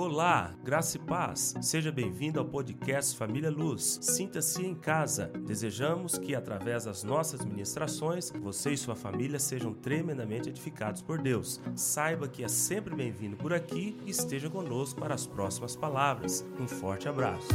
[0.00, 1.52] Olá, graça e paz.
[1.60, 3.98] Seja bem-vindo ao podcast Família Luz.
[4.00, 5.26] Sinta-se em casa.
[5.26, 11.60] Desejamos que, através das nossas ministrações, você e sua família sejam tremendamente edificados por Deus.
[11.76, 16.42] Saiba que é sempre bem-vindo por aqui e esteja conosco para as próximas palavras.
[16.58, 17.48] Um forte abraço.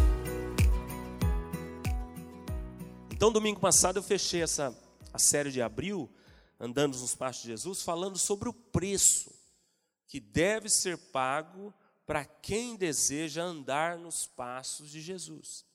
[3.09, 4.71] Então, domingo passado eu fechei essa
[5.12, 6.07] a série de abril,
[6.59, 9.34] andando nos passos de Jesus, falando sobre o preço
[10.07, 11.73] que deve ser pago
[12.05, 15.65] para quem deseja andar nos passos de Jesus.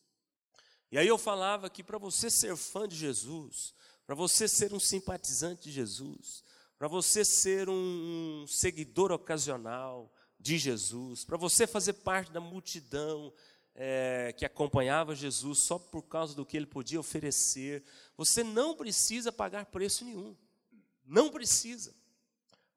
[0.93, 3.75] E aí eu falava que para você ser fã de Jesus,
[4.07, 6.43] para você ser um simpatizante de Jesus,
[6.79, 13.33] para você ser um, seguidor ocasional de Jesus, para você fazer parte da multidão
[13.75, 17.85] é, que acompanhava Jesus só por causa do que ele podia oferecer,
[18.17, 20.37] você não precisa pagar preço nenhum.
[21.05, 21.95] Não precisa.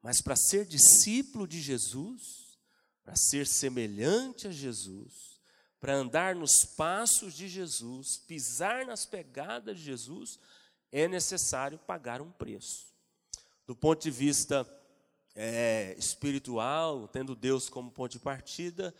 [0.02, 2.43] Mas para ser discípulo de Jesus,
[3.04, 5.40] para ser semelhante a Jesus,
[5.80, 10.40] para andar nos passos de Jesus, pisar nas pegadas de Jesus,
[10.92, 12.88] é necessário pagar um preço.
[13.68, 14.66] Do ponto de vista
[15.36, 18.94] é, espiritual, tendo Deus como ponto de partida,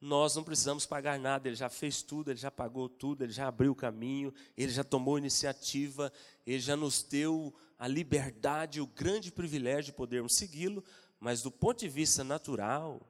[0.00, 3.48] nós não precisamos pagar nada, Ele já fez tudo, Ele já pagou tudo, Ele já
[3.48, 6.10] abriu o caminho, Ele já tomou iniciativa,
[6.46, 10.82] Ele já nos deu a liberdade, o grande privilégio de podermos segui-lo,
[11.18, 13.06] mas do ponto de vista natural,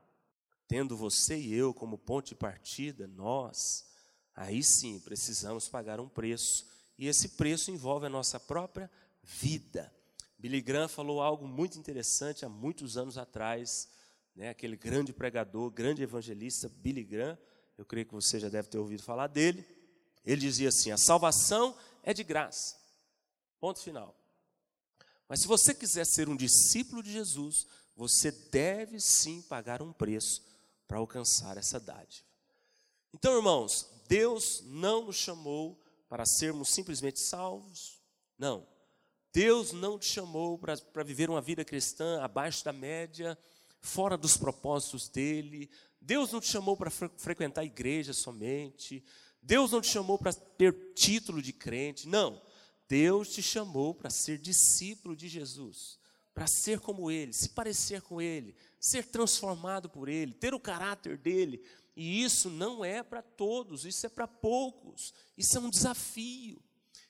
[0.71, 3.85] tendo você e eu como ponto de partida, nós,
[4.37, 6.65] aí sim precisamos pagar um preço.
[6.97, 8.89] E esse preço envolve a nossa própria
[9.21, 9.93] vida.
[10.39, 13.89] Billy Graham falou algo muito interessante há muitos anos atrás,
[14.33, 17.37] né, aquele grande pregador, grande evangelista, Billy Graham,
[17.77, 19.67] eu creio que você já deve ter ouvido falar dele.
[20.25, 22.77] Ele dizia assim: a salvação é de graça.
[23.59, 24.15] Ponto final.
[25.29, 30.49] Mas se você quiser ser um discípulo de Jesus, você deve sim pagar um preço
[30.91, 32.27] para alcançar essa dádiva.
[33.15, 38.01] Então, irmãos, Deus não nos chamou para sermos simplesmente salvos,
[38.37, 38.67] não.
[39.33, 43.39] Deus não te chamou para, para viver uma vida cristã abaixo da média,
[43.81, 45.71] fora dos propósitos dele.
[46.01, 49.05] Deus não te chamou para fre frequentar a igreja somente.
[49.41, 52.09] Deus não te chamou para ter título de crente.
[52.09, 52.43] Não.
[52.89, 56.01] Deus te chamou para ser discípulo de Jesus
[56.35, 61.19] para ser como Ele, se parecer com Ele, ser transformado por Ele, ter o caráter
[61.19, 61.63] dele.
[61.95, 66.63] E isso não é para todos, isso é para poucos, isso é um desafio.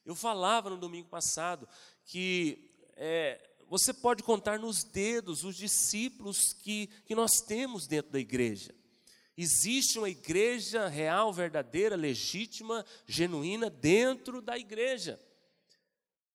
[0.04, 1.68] Eu falava no domingo passado
[2.04, 8.18] que é, você pode contar nos dedos os discípulos que, que nós temos dentro da
[8.18, 8.74] igreja.
[9.36, 15.20] Existe uma igreja real, verdadeira, legítima, genuína dentro da igreja.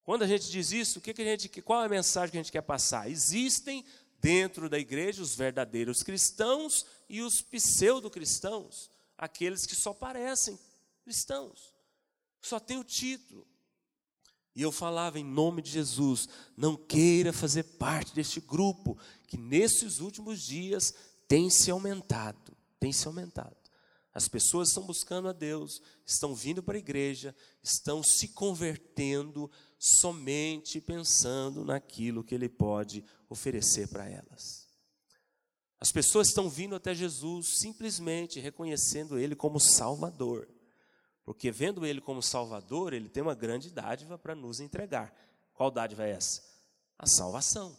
[0.04, 2.38] Quando a gente diz isso, o que, que a gente, qual é a mensagem que
[2.38, 3.10] a gente quer passar?
[3.10, 3.84] Existem
[4.20, 10.60] dentro da igreja os verdadeiros cristãos e os pseudo-cristãos, aqueles que só parecem
[11.04, 11.74] cristãos,
[12.42, 13.48] só tem o título.
[14.56, 20.00] E eu falava em nome de Jesus, não queira fazer parte deste grupo que nesses
[20.00, 20.94] últimos dias
[21.28, 23.56] tem se aumentado, tem se aumentado.
[24.14, 30.80] As pessoas estão buscando a Deus, estão vindo para a igreja, estão se convertendo somente
[30.80, 34.66] pensando naquilo que Ele pode oferecer para elas.
[35.80, 40.48] As pessoas estão vindo até Jesus simplesmente reconhecendo Ele como Salvador,
[41.24, 45.14] porque vendo Ele como Salvador, Ele tem uma grande dádiva para nos entregar.
[45.54, 46.42] Qual dádiva é essa?
[46.98, 47.78] A salvação.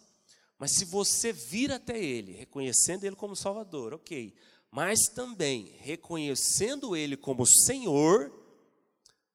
[0.59, 4.35] Mas se você vir até Ele, reconhecendo Ele como Salvador, ok,
[4.71, 8.33] mas também reconhecendo Ele como Senhor,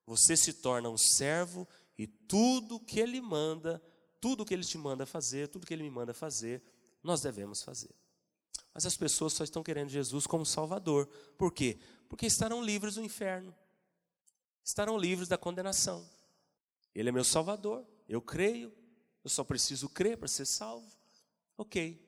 [0.05, 1.67] você se torna um servo
[2.01, 3.79] e tudo que Ele manda,
[4.19, 6.63] tudo que Ele te manda fazer, tudo que Ele me manda fazer,
[7.03, 7.93] nós devemos fazer.
[8.73, 11.05] Mas as pessoas só estão querendo Jesus como Salvador.
[11.37, 11.77] Por quê?
[12.09, 13.55] Porque estarão livres do inferno,
[14.63, 16.03] estarão livres da condenação.
[16.95, 18.73] Ele é meu Salvador, eu creio,
[19.23, 20.91] eu só preciso crer para ser salvo.
[21.55, 22.03] Ok.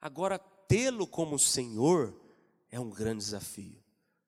[0.00, 2.16] Agora, tê-lo como Senhor
[2.70, 3.82] é um grande desafio.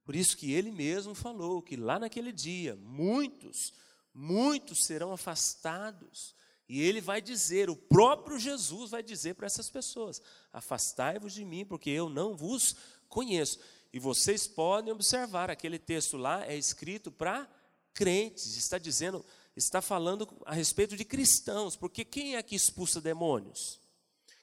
[0.04, 3.72] Por isso que ele mesmo falou que lá naquele dia, muitos,
[4.14, 6.34] muitos serão afastados.
[6.68, 10.22] E ele vai dizer, o próprio Jesus vai dizer para essas pessoas:
[10.52, 12.76] Afastai-vos de mim, porque eu não vos
[13.08, 13.58] conheço.
[13.92, 17.48] E vocês podem observar, aquele texto lá é escrito para
[17.92, 19.24] crentes, está dizendo,
[19.54, 23.78] está falando a respeito de cristãos, porque quem é que expulsa demônios?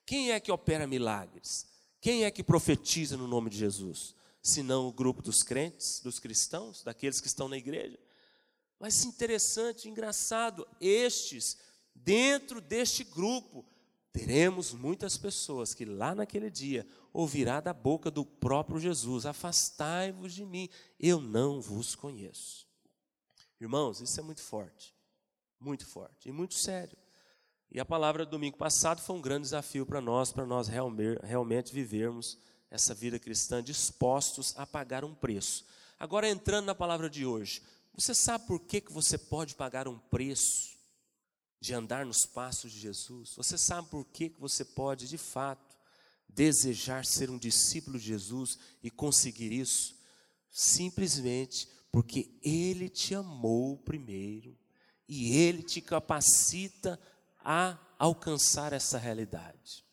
[0.05, 1.67] Quem é que opera milagres?
[1.99, 4.15] Quem é que profetiza no nome de Jesus?
[4.41, 7.99] Senão o grupo dos crentes, dos cristãos, daqueles que estão na igreja.
[8.81, 11.55] Mas interessante, engraçado, estes,
[11.93, 13.63] dentro deste grupo,
[14.11, 20.43] teremos muitas pessoas que lá naquele dia ouvirá da boca do próprio Jesus: Afastai-vos de
[20.43, 20.67] mim,
[20.99, 22.67] eu não vos conheço.
[23.59, 24.95] Irmãos, isso é muito forte,
[25.59, 26.97] muito forte e muito sério.
[27.69, 31.71] E a palavra do domingo passado foi um grande desafio para nós, para nós realmente
[31.71, 32.35] vivermos
[32.71, 35.67] essa vida cristã dispostos a pagar um preço.
[35.99, 37.61] Agora, entrando na palavra de hoje,
[37.93, 40.77] você sabe por que, que você pode pagar um preço
[41.59, 43.35] de andar nos passos de Jesus?
[43.35, 45.77] Você sabe por que, que você pode, de fato,
[46.27, 49.95] desejar ser um discípulo de Jesus e conseguir isso?
[50.49, 54.57] Simplesmente porque Ele te amou primeiro
[55.07, 56.99] e Ele te capacita
[57.43, 59.85] a alcançar essa realidade.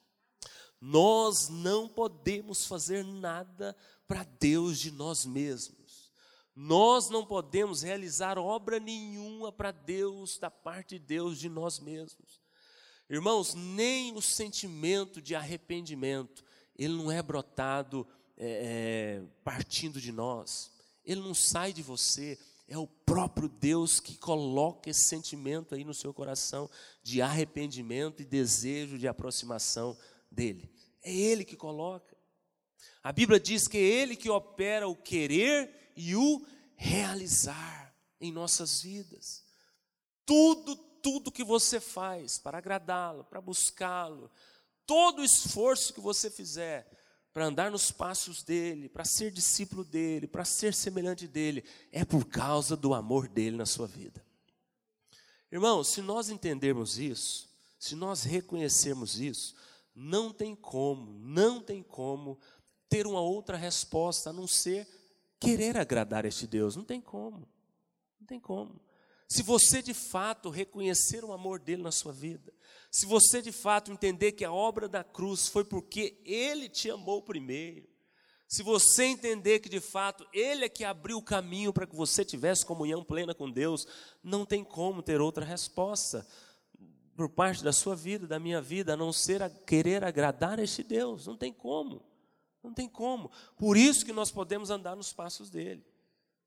[0.81, 5.78] Nós não podemos fazer nada para Deus de nós mesmos.
[6.61, 12.41] Nós não podemos realizar obra nenhuma para Deus, da parte de Deus, de nós mesmos.
[13.09, 16.45] Irmãos, nem o sentimento de arrependimento,
[16.77, 18.05] ele não é brotado
[18.37, 20.73] é, é, partindo de nós,
[21.05, 25.95] ele não sai de você, é o próprio Deus que coloca esse sentimento aí no
[25.95, 26.69] seu coração
[27.05, 29.97] de arrependimento e desejo de aproximação
[30.29, 30.69] dele.
[31.05, 32.17] É Ele que coloca.
[33.01, 36.47] A Bíblia diz que é Ele que opera o querer e o
[36.77, 39.43] realizar em nossas vidas.
[40.25, 44.31] Tudo, tudo que você faz para agradá-lo, para buscá-lo,
[44.87, 46.89] todo o esforço que você fizer
[47.33, 52.25] para andar nos passos dele, para ser discípulo dele, para ser semelhante dele, é por
[52.25, 54.25] causa do amor dele na sua vida.
[55.51, 57.49] Irmãos, se nós entendermos isso,
[57.79, 59.55] se nós reconhecermos isso,
[59.95, 62.39] não tem como, não tem como
[62.89, 64.87] ter uma outra resposta a não ser
[65.41, 66.77] querer agradar este Deus.
[66.77, 67.49] Não tem como,
[68.21, 68.81] não tem como.
[69.29, 72.53] Se você de fato reconhecer o amor dele na sua vida,
[72.91, 77.23] se você de fato entender que a obra da cruz foi porque ele te amou
[77.23, 77.87] primeiro,
[78.49, 82.25] se você entender que de fato ele é que abriu o caminho para que você
[82.25, 83.87] tivesse comunhão plena com Deus,
[84.23, 86.27] não tem como ter outra resposta
[87.15, 90.63] por parte da sua vida, da minha vida, a não ser a querer agradar a
[90.63, 91.27] este Deus.
[91.27, 92.03] Não tem como.
[92.63, 93.31] Não tem como.
[93.57, 95.85] Por isso que nós podemos andar nos passos dele.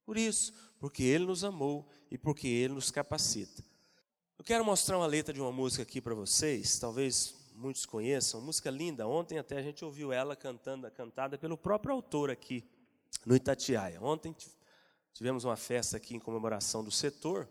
[0.06, 3.64] Por isso, porque ele nos amou e porque ele nos capacita.
[4.38, 8.72] Eu quero mostrar uma letra de uma música aqui para vocês, talvez muitos conheçam, música
[8.72, 9.08] linda.
[9.08, 12.68] Ontem até a gente ouviu ela cantando, cantada pelo próprio autor aqui
[13.26, 14.02] no Itatiaia.
[14.02, 14.36] Ontem
[15.14, 17.48] tivemos uma festa aqui em comemoração do setor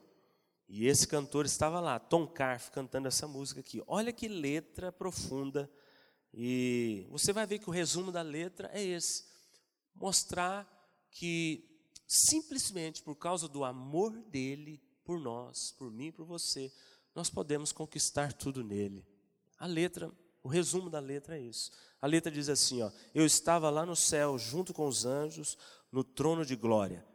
[0.69, 3.83] e esse cantor estava lá, Tom Carf, cantando essa música aqui.
[3.87, 5.71] Olha que letra profunda.
[6.33, 9.25] E você vai ver que o resumo da letra é esse:
[9.95, 10.69] mostrar
[11.11, 11.69] que
[12.07, 16.73] simplesmente por causa do amor dele, por nós, por mim por você,
[17.15, 19.07] nós podemos conquistar tudo nele.
[19.59, 20.11] A letra,
[20.43, 21.71] o resumo da letra é isso.
[22.01, 25.59] A letra diz assim, ó: Eu estava lá no céu junto com os anjos,
[25.93, 27.07] no trono de glória.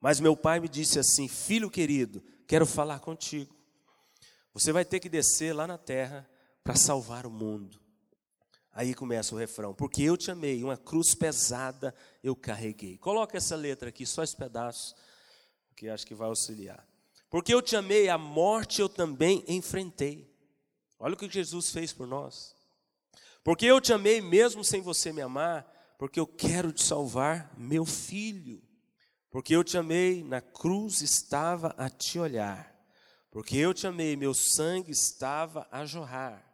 [0.00, 3.54] Mas meu pai me disse assim: Filho querido, quero falar contigo.
[4.52, 6.28] Você vai ter que descer lá na terra
[6.62, 7.81] para salvar o mundo.
[8.72, 12.96] Aí começa o refrão: Porque eu te amei, uma cruz pesada eu carreguei.
[12.98, 14.94] Coloca essa letra aqui, só esse pedaço,
[15.76, 16.86] que acho que vai auxiliar.
[17.28, 20.30] Porque eu te amei, a morte eu também enfrentei.
[20.98, 22.54] Olha o que Jesus fez por nós.
[23.42, 25.66] Porque eu te amei mesmo sem você me amar,
[25.98, 28.62] porque eu quero te salvar, meu filho.
[29.30, 32.70] Porque eu te amei, na cruz estava a te olhar.
[33.30, 36.46] Porque eu te amei, meu sangue estava a jorrar.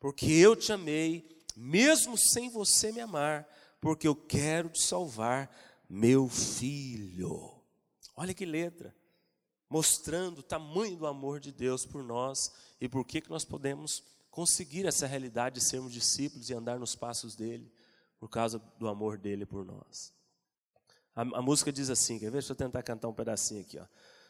[0.00, 3.46] Porque eu te amei, mesmo sem você me amar,
[3.80, 5.50] porque eu quero te salvar,
[5.88, 7.62] meu filho.
[8.16, 8.94] Olha que letra
[9.72, 14.04] mostrando o tamanho do amor de Deus por nós e por que, que nós podemos
[14.30, 17.72] conseguir essa realidade de sermos discípulos e andar nos passos dele,
[18.20, 20.12] por causa do amor dele por nós.
[21.16, 22.32] A, a música diz assim, quer ver?
[22.32, 23.78] Deixa eu tentar cantar um pedacinho aqui.
[23.78, 23.86] Ó.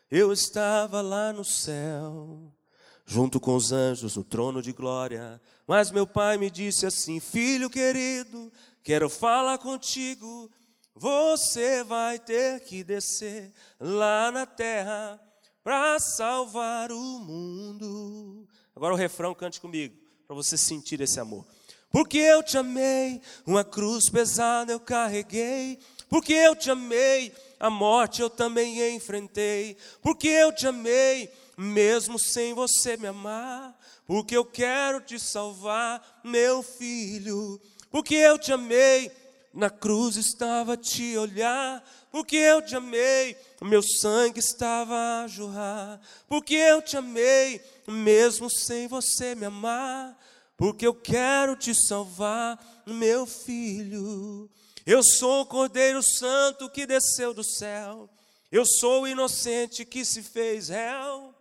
[0.09, 2.55] Eu estava lá no céu,
[3.04, 7.68] junto com os anjos no trono de glória, mas meu pai me disse assim: Filho
[7.68, 10.50] querido, quero falar contigo.
[10.94, 15.21] Você vai ter que descer lá na terra
[15.64, 18.47] para salvar o mundo.
[18.75, 21.47] Agora o refrão, cante comigo, para você sentir esse amor.
[21.90, 25.78] Porque eu te amei, uma cruz pesada eu carreguei.
[26.09, 29.76] Porque eu te amei, a morte eu também enfrentei.
[30.02, 31.30] Porque eu te amei,
[31.62, 33.78] mesmo sem você me amar.
[34.07, 37.61] Porque eu quero te salvar, meu filho.
[37.90, 39.11] Porque eu te amei,
[39.52, 45.99] na cruz estava a te olhar porque eu te amei, meu sangue estava a jorrar,
[46.28, 50.14] porque eu te amei, mesmo sem você me amar,
[50.54, 54.49] porque eu quero te salvar, meu filho.
[54.85, 58.11] Eu sou o Cordeiro Santo que desceu do céu,
[58.50, 61.35] eu sou o inocente que se fez réu.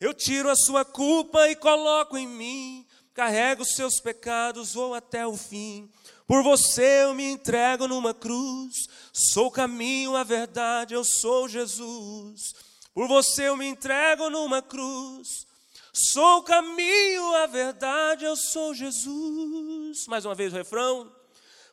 [0.00, 5.26] Eu tiro a sua culpa e coloco em mim, carrego os seus pecados, vou até
[5.26, 5.90] o fim.
[6.26, 8.74] Por você eu me entrego numa cruz,
[9.12, 12.54] sou o caminho, a verdade, eu sou Jesus.
[12.94, 15.46] Por você eu me entrego numa cruz,
[15.92, 20.06] sou o caminho, a verdade, eu sou Jesus.
[20.06, 21.12] Mais uma vez o refrão.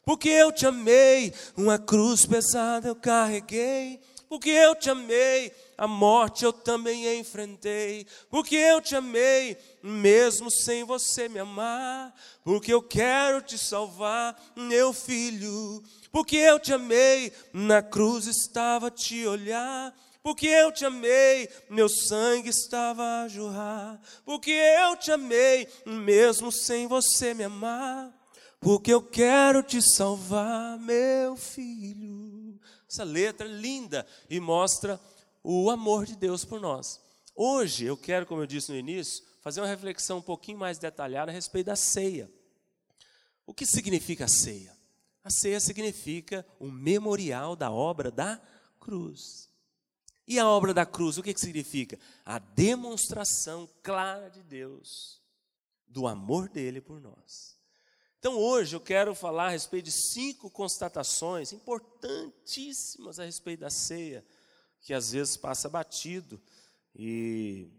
[0.04, 4.02] Porque eu te amei, uma cruz pesada eu carreguei.
[4.30, 10.84] Porque eu te amei, a morte eu também enfrentei, porque eu te amei, mesmo sem
[10.84, 15.82] você me amar, porque eu quero te salvar, meu filho,
[16.12, 19.94] porque eu te amei, na cruz estava a te olhar.
[20.24, 23.98] Porque eu te amei, meu sangue estava a jorrar.
[24.26, 28.12] Porque eu te amei, mesmo sem você me amar.
[28.60, 32.47] Porque eu quero te salvar, meu filho.
[32.90, 35.00] Essa letra é linda e mostra
[35.44, 37.02] o amor de Deus por nós.
[37.36, 41.32] Hoje eu quero, como eu disse no início, fazer uma reflexão um pouquinho mais detalhada
[41.32, 42.32] a respeito da ceia.
[43.46, 44.76] O que significa a ceia?
[45.24, 48.42] A ceia significa o memorial da obra da
[48.80, 49.50] cruz.
[50.28, 52.00] E a obra da cruz, o que, que significa?
[52.26, 55.22] A demonstração clara de Deus,
[55.88, 57.57] do amor dele por nós.
[58.20, 64.26] Então hoje eu quero falar a respeito de cinco constatações importantíssimas a respeito da ceia
[64.82, 66.42] que às vezes passa batido
[66.96, 67.70] e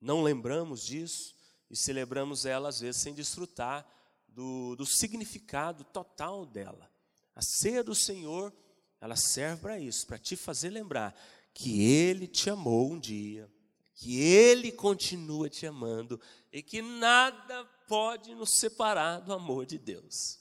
[0.00, 1.34] não lembramos disso
[1.70, 3.86] e celebramos ela às vezes sem desfrutar
[4.28, 6.90] do, do significado total dela.
[7.34, 8.54] A ceia do Senhor,
[8.98, 11.14] ela serve para isso, para te fazer lembrar
[11.52, 13.50] que Ele te amou um dia,
[13.94, 16.20] que Ele continua te amando
[16.56, 20.38] e que nada pode nos separar do amor de Deus.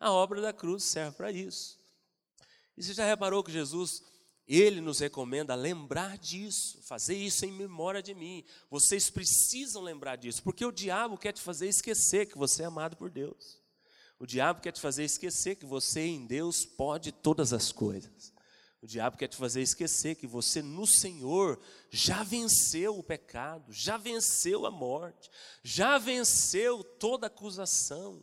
[0.00, 1.78] A obra da cruz serve para isso.
[2.74, 4.02] E você já reparou que Jesus
[4.46, 8.46] ele nos recomenda lembrar disso, fazer isso em memória de mim.
[8.70, 12.96] Vocês precisam lembrar disso, porque o diabo quer te fazer esquecer que você é amado
[12.96, 13.60] por Deus.
[14.18, 18.32] O diabo quer te fazer esquecer que você em Deus pode todas as coisas.
[18.80, 23.96] O diabo quer te fazer esquecer que você no Senhor já venceu o pecado, já
[23.96, 25.30] venceu a morte,
[25.62, 28.22] já venceu toda acusação,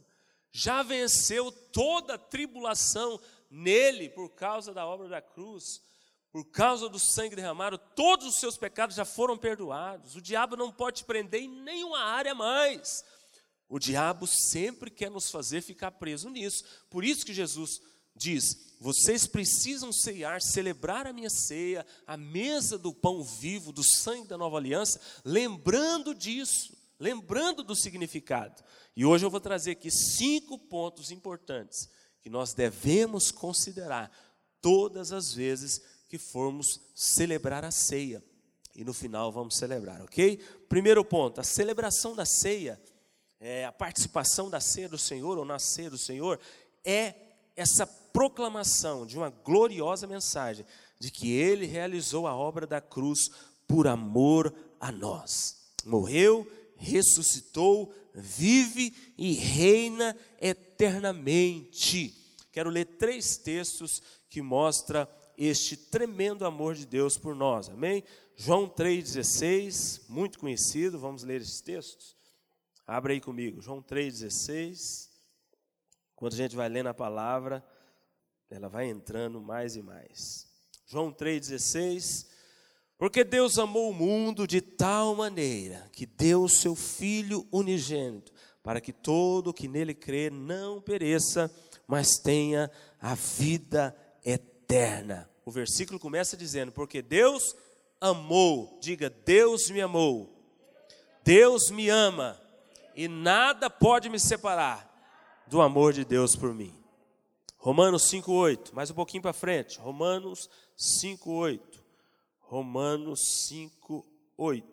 [0.51, 3.19] já venceu toda tribulação
[3.49, 5.81] nele por causa da obra da cruz
[6.35, 10.17] por causa do sangue derramado, todos os seus pecados já foram perdoados.
[10.17, 13.05] O diabo não pode te prender em nenhuma área mais.
[13.69, 16.65] O diabo sempre quer nos fazer ficar preso nisso.
[16.89, 17.81] Por isso que Jesus
[18.15, 24.27] diz: vocês precisam ceiar, celebrar a minha ceia, a mesa do pão vivo, do sangue
[24.27, 28.63] da nova aliança, lembrando disso, lembrando do significado.
[28.95, 31.89] E hoje eu vou trazer aqui cinco pontos importantes
[32.21, 34.11] que nós devemos considerar
[34.61, 38.23] todas as vezes que formos celebrar a ceia.
[38.75, 40.37] E no final vamos celebrar, ok?
[40.67, 42.81] Primeiro ponto: a celebração da ceia,
[43.39, 46.39] é, a participação da ceia do Senhor ou na ceia do Senhor,
[46.83, 47.15] é
[47.55, 50.65] essa proclamação de uma gloriosa mensagem
[50.97, 53.29] de que Ele realizou a obra da cruz
[53.67, 55.73] por amor a nós.
[55.83, 62.15] Morreu, ressuscitou, vive e reina eternamente.
[62.53, 65.05] Quero ler três textos que mostram
[65.37, 67.67] este tremendo amor de Deus por nós.
[67.67, 68.01] Amém?
[68.37, 72.15] João 3,16, muito conhecido, vamos ler esses textos.
[72.87, 75.09] Abra aí comigo, João 3,16.
[76.15, 77.61] Quando a gente vai lendo a palavra,
[78.49, 80.47] ela vai entrando mais e mais.
[80.85, 82.27] João 3,16.
[82.97, 88.31] Porque Deus amou o mundo de tal maneira que deu o seu Filho unigênito,
[88.63, 91.53] para que todo que nele crê não pereça,
[91.87, 92.71] mas tenha
[93.01, 95.29] a vida eterna.
[95.45, 97.55] O versículo começa dizendo: Porque Deus
[97.99, 100.33] amou, diga, Deus me amou,
[101.23, 102.39] Deus me ama,
[102.95, 104.89] e nada pode me separar
[105.47, 106.84] do amor de Deus por mim.
[107.65, 109.79] Romanos 5,8, mais um pouquinho para frente.
[109.79, 111.59] Romanos 5,8.
[112.37, 113.19] Romanos
[113.51, 114.63] 5,8.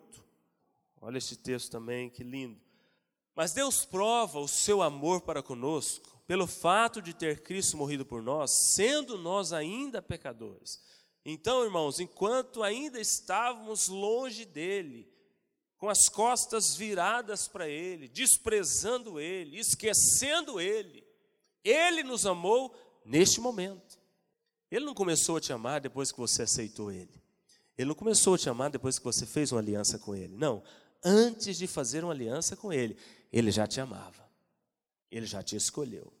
[1.01, 2.61] Olha esse texto também, que lindo.
[3.35, 8.21] Mas Deus prova o seu amor para conosco pelo fato de ter Cristo morrido por
[8.21, 10.79] nós, sendo nós ainda pecadores.
[11.25, 15.11] Então, irmãos, enquanto ainda estávamos longe dele,
[15.79, 21.03] com as costas viradas para ele, desprezando ele, esquecendo ele,
[21.63, 23.99] ele nos amou neste momento.
[24.71, 27.21] Ele não começou a te amar depois que você aceitou ele.
[27.77, 30.35] Ele não começou a te amar depois que você fez uma aliança com ele.
[30.35, 30.63] Não.
[31.03, 32.97] Antes de fazer uma aliança com ele,
[33.31, 34.29] ele já te amava,
[35.11, 36.13] ele já te escolheu.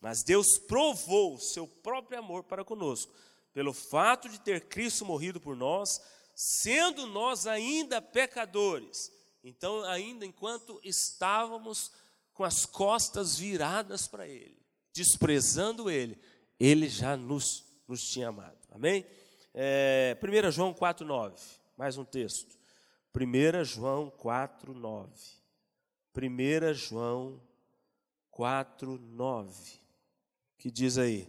[0.00, 3.12] Mas Deus provou o seu próprio amor para conosco,
[3.52, 6.00] pelo fato de ter Cristo morrido por nós,
[6.34, 9.10] sendo nós ainda pecadores.
[9.42, 11.90] Então, ainda enquanto estávamos
[12.34, 14.65] com as costas viradas para Ele,
[14.96, 16.18] desprezando Ele,
[16.58, 18.56] Ele já nos, nos tinha amado.
[18.70, 19.06] Amém?
[19.54, 21.38] É, 1 João 4,9,
[21.76, 22.58] mais um texto.
[23.14, 25.08] 1 João 4,9.
[26.16, 27.40] 1 João
[28.32, 29.80] 4,9.
[30.58, 31.28] Que diz aí: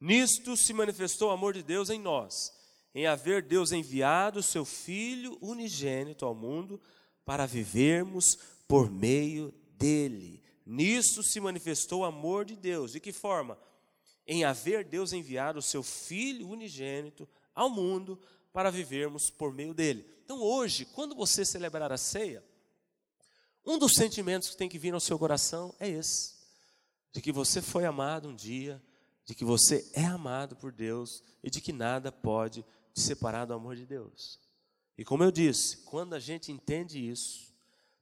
[0.00, 2.52] Nisto se manifestou o amor de Deus em nós,
[2.94, 6.80] em haver Deus enviado o seu Filho unigênito ao mundo
[7.24, 8.36] para vivermos
[8.68, 10.43] por meio dele.
[10.64, 12.92] Nisso se manifestou o amor de Deus.
[12.92, 13.58] De que forma?
[14.26, 18.18] Em haver Deus enviado o seu Filho unigênito ao mundo
[18.52, 20.06] para vivermos por meio dele.
[20.24, 22.42] Então, hoje, quando você celebrar a ceia,
[23.66, 26.34] um dos sentimentos que tem que vir ao seu coração é esse:
[27.12, 28.82] de que você foi amado um dia,
[29.24, 33.54] de que você é amado por Deus e de que nada pode te separar do
[33.54, 34.38] amor de Deus.
[34.96, 37.52] E como eu disse, quando a gente entende isso,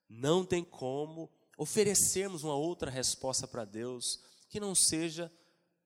[0.09, 5.32] não tem como oferecermos uma outra resposta para Deus que não seja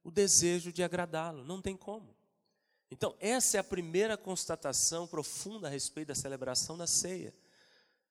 [0.03, 1.45] o desejo de agradá-lo.
[1.45, 2.15] Não tem como.
[2.91, 7.35] Então, essa é a primeira constatação profunda a respeito da celebração da ceia,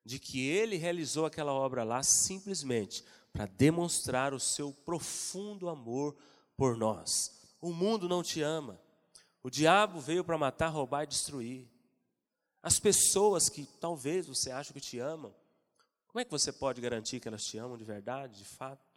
[0.04, 6.16] de que ele realizou aquela obra lá simplesmente para demonstrar o seu profundo amor
[6.58, 7.40] por nós.
[7.62, 8.80] O mundo não te ama.
[9.42, 11.70] O diabo veio para matar, roubar e destruir.
[12.62, 15.34] As pessoas que talvez você ache que te amam,
[16.16, 18.88] como é que você pode garantir que elas te amam de verdade, de fato?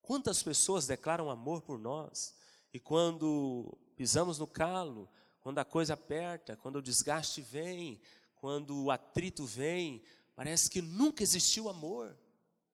[0.00, 2.32] Quantas pessoas declaram amor por nós
[2.72, 5.10] e quando pisamos no calo,
[5.40, 8.00] quando a coisa aperta, quando o desgaste vem,
[8.36, 10.00] quando o atrito vem,
[10.36, 12.16] parece que nunca existiu amor.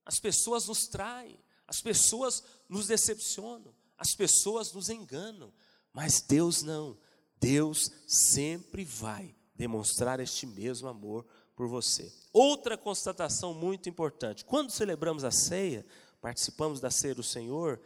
[0.05, 5.50] As pessoas nos traem, as pessoas nos decepcionam, as pessoas nos enganam,
[5.91, 6.99] mas Deus não.
[7.41, 12.12] Deus sempre vai demonstrar este mesmo amor por você.
[12.32, 15.84] Outra constatação muito importante: quando celebramos a ceia,
[16.21, 17.80] participamos da ceia do Senhor,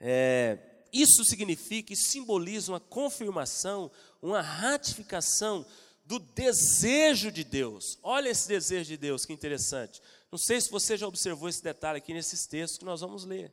[0.00, 0.58] é,
[0.92, 5.64] isso significa e simboliza uma confirmação, uma ratificação
[6.04, 7.98] do desejo de Deus.
[8.02, 10.02] Olha esse desejo de Deus, que interessante.
[10.30, 13.52] Não sei se você já observou esse detalhe aqui nesses textos que nós vamos ler.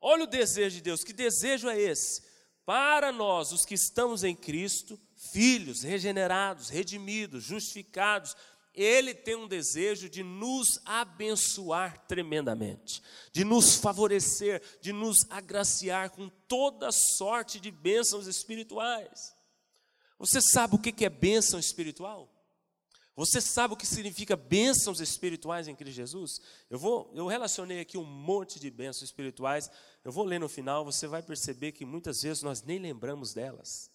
[0.00, 2.22] Olha o desejo de Deus, que desejo é esse?
[2.66, 4.98] Para nós, os que estamos em Cristo,
[5.32, 8.36] filhos regenerados, redimidos, justificados,
[8.74, 16.28] ele tem um desejo de nos abençoar tremendamente, de nos favorecer, de nos agraciar com
[16.48, 19.36] toda sorte de bênçãos espirituais.
[20.18, 22.32] Você sabe o que é bênção espiritual?
[23.14, 26.40] Você sabe o que significa bênçãos espirituais em Cristo Jesus?
[26.70, 29.70] Eu vou, eu relacionei aqui um monte de bênçãos espirituais.
[30.02, 33.90] Eu vou ler no final, você vai perceber que muitas vezes nós nem lembramos delas.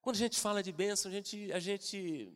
[0.00, 2.32] Quando a gente fala de bênção, a gente, a gente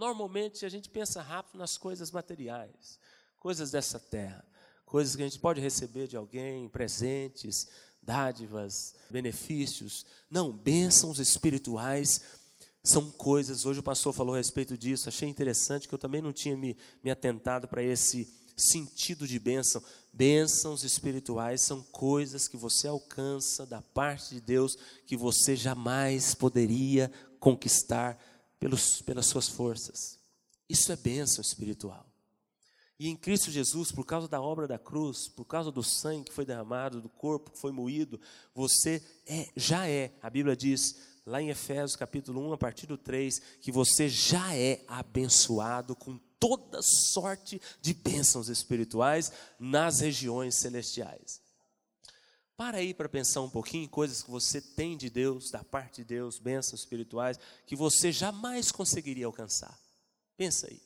[0.00, 2.98] normalmente a gente pensa rápido nas coisas materiais,
[3.38, 4.42] coisas dessa terra,
[4.86, 7.68] coisas que a gente pode receber de alguém, presentes,
[8.02, 10.06] dádivas, benefícios.
[10.30, 12.22] Não, bênçãos espirituais
[12.82, 16.32] são coisas, hoje o pastor falou a respeito disso, achei interessante que eu também não
[16.32, 19.82] tinha me, me atentado para esse sentido de bênção.
[20.14, 27.12] Bênçãos espirituais são coisas que você alcança da parte de Deus que você jamais poderia
[27.38, 28.18] conquistar
[28.60, 30.18] pelos, pelas suas forças.
[30.68, 32.06] Isso é bênção espiritual.
[32.98, 36.34] E em Cristo Jesus, por causa da obra da cruz, por causa do sangue que
[36.34, 38.20] foi derramado, do corpo que foi moído,
[38.54, 42.98] você é, já é, a Bíblia diz, lá em Efésios capítulo 1, a partir do
[42.98, 51.40] 3, que você já é abençoado com toda sorte de bênçãos espirituais nas regiões celestiais.
[52.60, 56.02] Para aí para pensar um pouquinho em coisas que você tem de Deus, da parte
[56.02, 59.80] de Deus, bênçãos espirituais, que você jamais conseguiria alcançar.
[60.36, 60.78] Pensa aí.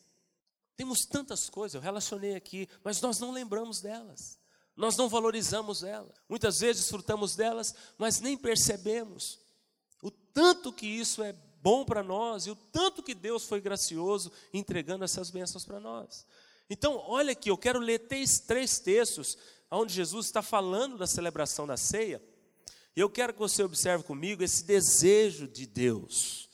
[0.77, 4.39] Temos tantas coisas, eu relacionei aqui, mas nós não lembramos delas.
[4.77, 6.15] Nós não valorizamos elas.
[6.29, 9.41] Muitas vezes desfrutamos delas, mas nem percebemos
[10.01, 14.31] o tanto que isso é bom para nós e o tanto que Deus foi gracioso
[14.53, 16.25] entregando essas bênçãos para nós.
[16.71, 19.37] Então, olha aqui, eu quero ler três, três textos
[19.77, 22.23] onde Jesus está falando da celebração da ceia.
[22.97, 26.49] E eu quero que você observe comigo esse desejo de Deus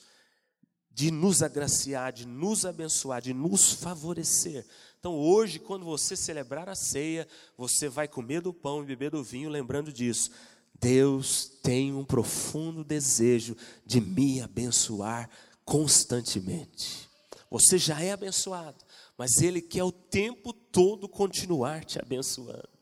[0.93, 4.65] de nos agraciar, de nos abençoar, de nos favorecer.
[4.99, 9.23] Então, hoje, quando você celebrar a ceia, você vai comer do pão e beber do
[9.23, 10.31] vinho, lembrando disso.
[10.79, 13.55] Deus tem um profundo desejo
[13.85, 15.29] de me abençoar
[15.63, 17.09] constantemente.
[17.49, 18.77] Você já é abençoado,
[19.17, 22.80] mas Ele quer o tempo todo continuar te abençoando.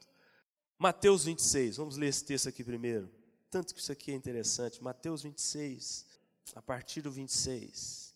[0.82, 3.12] Mateus 26, vamos ler esse texto aqui primeiro.
[3.52, 4.82] Tanto que isso aqui é interessante.
[4.82, 6.06] Mateus 26,
[6.56, 8.16] a partir do 26.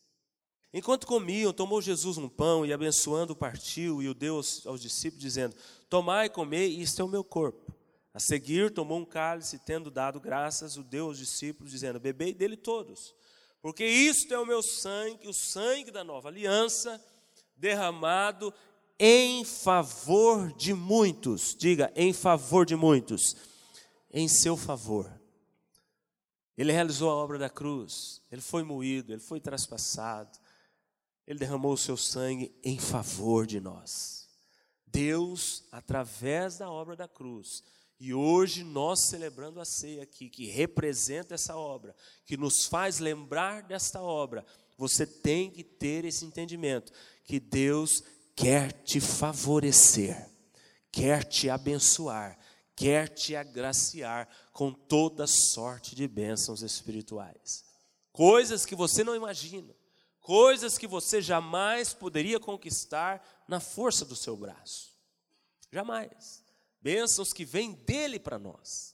[0.73, 5.21] Enquanto comiam, tomou Jesus um pão e, abençoando, partiu e o deu aos, aos discípulos,
[5.21, 5.57] dizendo:
[5.89, 7.75] Tomai e comei, isto é o meu corpo.
[8.13, 12.55] A seguir, tomou um cálice, tendo dado graças, o deu aos discípulos, dizendo: Bebei dele
[12.55, 13.13] todos,
[13.61, 17.03] porque isto é o meu sangue, o sangue da nova aliança,
[17.57, 18.53] derramado
[19.05, 21.53] em favor de muitos.
[21.59, 23.35] Diga, em favor de muitos.
[24.09, 25.11] Em seu favor.
[26.57, 30.39] Ele realizou a obra da cruz, ele foi moído, ele foi traspassado,
[31.27, 34.29] ele derramou o seu sangue em favor de nós.
[34.87, 37.61] Deus, através da obra da cruz,
[37.99, 41.93] e hoje nós celebrando a ceia aqui, que representa essa obra,
[42.25, 44.45] que nos faz lembrar desta obra,
[44.77, 46.93] você tem que ter esse entendimento
[47.25, 48.03] que Deus
[48.35, 50.29] quer te favorecer,
[50.91, 52.37] quer te abençoar,
[52.75, 57.63] quer te agraciar com toda sorte de bênçãos espirituais.
[58.11, 59.75] Coisas que você não imagina,
[60.19, 64.93] coisas que você jamais poderia conquistar na força do seu braço.
[65.71, 66.43] Jamais.
[66.81, 68.93] Bênçãos que vêm dele para nós.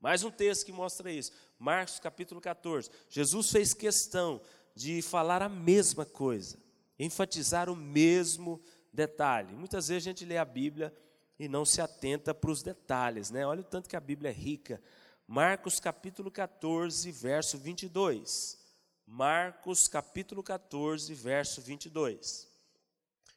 [0.00, 1.32] Mais um texto que mostra isso.
[1.58, 2.90] Marcos capítulo 14.
[3.08, 4.40] Jesus fez questão
[4.74, 6.58] de falar a mesma coisa,
[6.98, 8.62] enfatizar o mesmo
[8.98, 9.54] detalhe.
[9.54, 10.92] Muitas vezes a gente lê a Bíblia
[11.38, 13.46] e não se atenta para os detalhes, né?
[13.46, 14.82] Olha o tanto que a Bíblia é rica.
[15.24, 18.58] Marcos capítulo 14, verso 22.
[19.06, 22.48] Marcos capítulo 14, verso 22.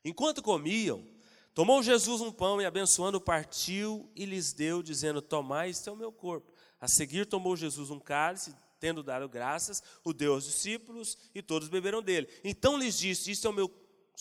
[0.03, 1.05] Enquanto comiam,
[1.53, 5.95] tomou Jesus um pão e abençoando partiu e lhes deu, dizendo: Tomai, este é o
[5.95, 6.51] meu corpo.
[6.79, 11.69] A seguir tomou Jesus um cálice, tendo dado graças, o deu aos discípulos e todos
[11.69, 12.27] beberam dele.
[12.43, 13.69] Então lhes disse: Isto é o meu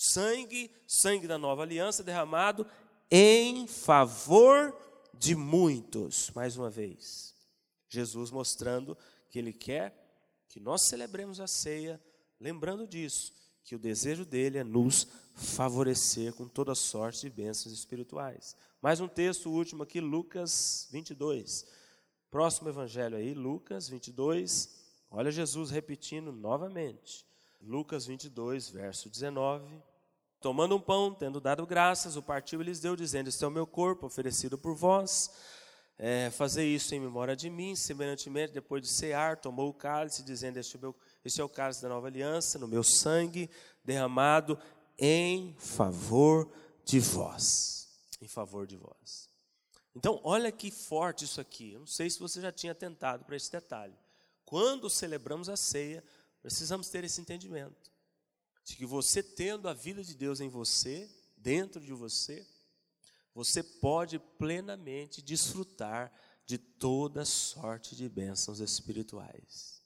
[0.00, 2.66] sangue, sangue da nova aliança derramado
[3.10, 4.74] em favor
[5.12, 6.30] de muitos.
[6.30, 7.34] Mais uma vez,
[7.86, 8.96] Jesus mostrando
[9.28, 9.94] que Ele quer
[10.48, 12.00] que nós celebremos a ceia,
[12.40, 13.32] lembrando disso,
[13.62, 18.56] que o desejo dele é nos favorecer com toda sorte de bênçãos espirituais.
[18.80, 21.66] Mais um texto último aqui, Lucas 22.
[22.30, 24.80] Próximo evangelho aí, Lucas 22.
[25.10, 27.24] Olha Jesus repetindo novamente.
[27.60, 29.82] Lucas 22, verso 19.
[30.40, 33.50] Tomando um pão, tendo dado graças, o partiu e lhes deu, dizendo: Este é o
[33.50, 35.30] meu corpo oferecido por vós.
[35.98, 37.76] É, fazer isso em memória de mim.
[37.76, 41.82] Semelhantemente, depois de cear, tomou o cálice, dizendo: este, é meu, este é o cálice
[41.82, 43.50] da nova aliança, no meu sangue,
[43.84, 44.58] derramado
[44.98, 46.50] em favor
[46.86, 47.88] de vós.
[48.18, 49.28] Em favor de vós.
[49.94, 51.74] Então, olha que forte isso aqui.
[51.74, 53.94] Eu não sei se você já tinha tentado para esse detalhe.
[54.46, 56.02] Quando celebramos a ceia,
[56.40, 57.89] precisamos ter esse entendimento
[58.64, 62.46] de que você tendo a vida de Deus em você, dentro de você,
[63.34, 66.12] você pode plenamente desfrutar
[66.44, 69.82] de toda sorte de bênçãos espirituais.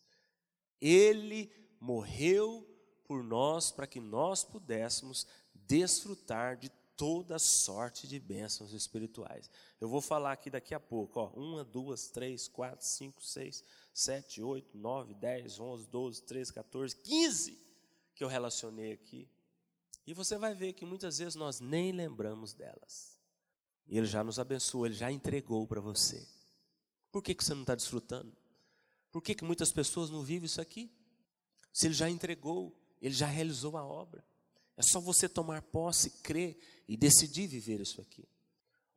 [0.80, 2.66] Ele morreu
[3.04, 9.50] por nós para que nós pudéssemos desfrutar de toda sorte de bênçãos espirituais.
[9.80, 14.42] Eu vou falar aqui daqui a pouco, ó, uma, duas, três, quatro, cinco, seis, sete,
[14.42, 17.63] oito, nove, dez, onze, doze, treze, 14, 15
[18.14, 19.28] que eu relacionei aqui.
[20.06, 23.18] E você vai ver que muitas vezes nós nem lembramos delas.
[23.86, 26.26] E Ele já nos abençoou, Ele já entregou para você.
[27.10, 28.34] Por que, que você não está desfrutando?
[29.10, 30.90] Por que, que muitas pessoas não vivem isso aqui?
[31.72, 34.24] Se Ele já entregou, Ele já realizou a obra.
[34.76, 38.28] É só você tomar posse, crer e decidir viver isso aqui.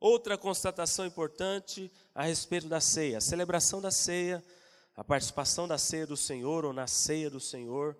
[0.00, 4.44] Outra constatação importante a respeito da ceia, a celebração da ceia,
[4.94, 7.96] a participação da ceia do Senhor ou na ceia do Senhor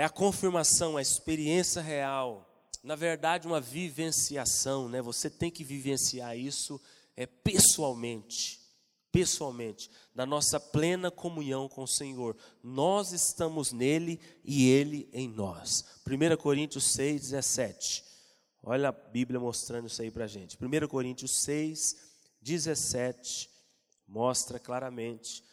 [0.00, 2.50] é a confirmação, a experiência real.
[2.82, 5.02] Na verdade, uma vivenciação, né?
[5.02, 6.80] Você tem que vivenciar isso
[7.14, 8.62] é pessoalmente,
[9.12, 12.34] pessoalmente, na nossa plena comunhão com o Senhor.
[12.62, 15.84] Nós estamos nele e ele em nós.
[16.06, 18.02] 1 Coríntios 6, 17.
[18.62, 20.56] Olha a Bíblia mostrando isso aí para a gente.
[20.56, 21.96] 1 Coríntios 6,
[22.40, 23.50] 17
[24.08, 25.44] mostra claramente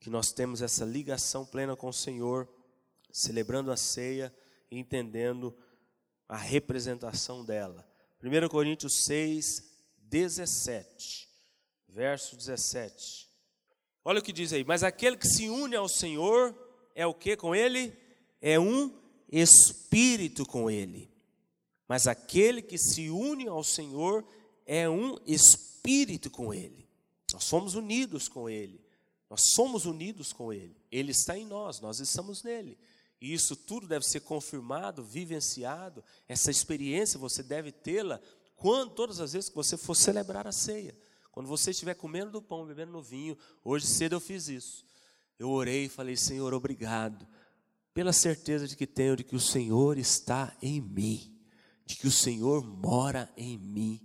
[0.00, 2.57] que nós temos essa ligação plena com o Senhor
[3.10, 4.34] celebrando a ceia
[4.70, 5.56] e entendendo
[6.28, 7.88] a representação dela.
[8.22, 9.62] 1 Coríntios 6,
[9.98, 11.28] 17,
[11.88, 13.28] verso 17.
[14.04, 16.54] Olha o que diz aí: Mas aquele que se une ao Senhor
[16.94, 17.96] é o que com ele?
[18.40, 18.92] É um
[19.30, 21.10] espírito com ele.
[21.86, 24.24] Mas aquele que se une ao Senhor
[24.66, 26.86] é um espírito com ele.
[27.32, 28.80] Nós somos unidos com ele.
[29.30, 30.76] Nós somos unidos com ele.
[30.90, 32.78] Ele está em nós, nós estamos nele.
[33.20, 38.20] E isso tudo deve ser confirmado, vivenciado, essa experiência você deve tê-la
[38.56, 40.96] quando todas as vezes que você for celebrar a ceia.
[41.30, 44.84] Quando você estiver comendo do pão, bebendo no vinho, hoje cedo eu fiz isso.
[45.38, 47.26] Eu orei e falei: Senhor, obrigado,
[47.94, 51.36] pela certeza de que tenho de que o Senhor está em mim,
[51.86, 54.00] de que o Senhor mora em mim.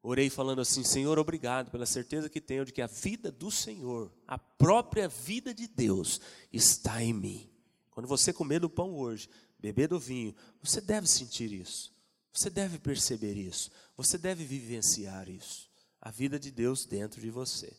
[0.00, 4.12] Orei falando assim: Senhor, obrigado pela certeza que tenho de que a vida do Senhor,
[4.26, 6.20] a própria vida de Deus,
[6.52, 7.51] está em mim.
[7.92, 9.28] Quando você comer do pão hoje,
[9.58, 11.94] beber do vinho, você deve sentir isso,
[12.32, 17.72] você deve perceber isso, você deve vivenciar isso, a vida de Deus dentro de você.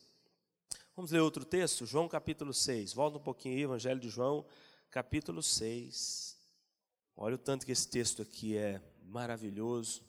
[0.95, 1.87] Vamos ler outro texto?
[1.87, 2.93] João capítulo 6.
[2.93, 4.45] Volta um pouquinho aí, Evangelho de João,
[4.91, 6.37] capítulo 6.
[7.17, 10.03] Olha o tanto que esse texto aqui é maravilhoso.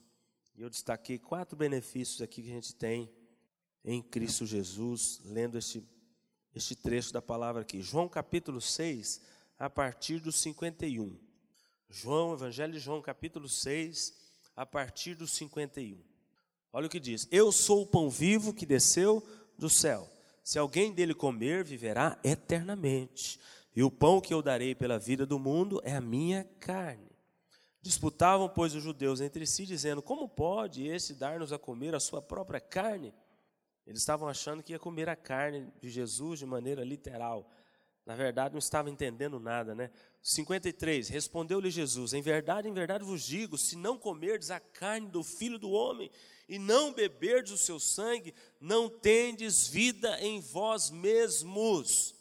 [0.55, 3.11] E eu destaquei quatro benefícios aqui que a gente tem
[3.83, 5.83] em Cristo Jesus, lendo este,
[6.55, 7.81] este trecho da palavra aqui.
[7.81, 9.23] João capítulo 6,
[9.59, 11.19] a partir do 51.
[11.89, 14.15] João, Evangelho de João, capítulo 6,
[14.57, 16.03] a partir do 51.
[16.73, 20.11] Olha o que diz: Eu sou o pão vivo que desceu do céu.
[20.43, 23.41] Se alguém dele comer, viverá eternamente.
[23.77, 27.11] E o pão que eu darei pela vida do mundo é a minha carne.
[27.81, 32.21] Disputavam, pois, os judeus entre si, dizendo: Como pode esse dar-nos a comer a sua
[32.21, 33.15] própria carne?
[33.87, 37.51] Eles estavam achando que ia comer a carne de Jesus de maneira literal.
[38.07, 39.91] Na verdade, não estava entendendo nada, né?
[40.23, 45.25] 53, respondeu-lhe Jesus: Em verdade, em verdade vos digo: se não comerdes a carne do
[45.25, 46.11] filho do homem
[46.47, 52.15] e não beberdes o seu sangue, não tendes vida em vós mesmos.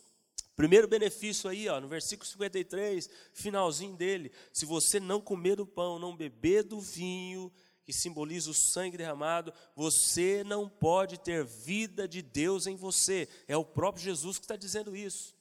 [0.55, 5.99] Primeiro benefício aí, ó, no versículo 53, finalzinho dele: se você não comer do pão,
[5.99, 7.51] não beber do vinho,
[7.83, 13.27] que simboliza o sangue derramado, você não pode ter vida de Deus em você.
[13.47, 15.32] É o próprio Jesus que está dizendo isso.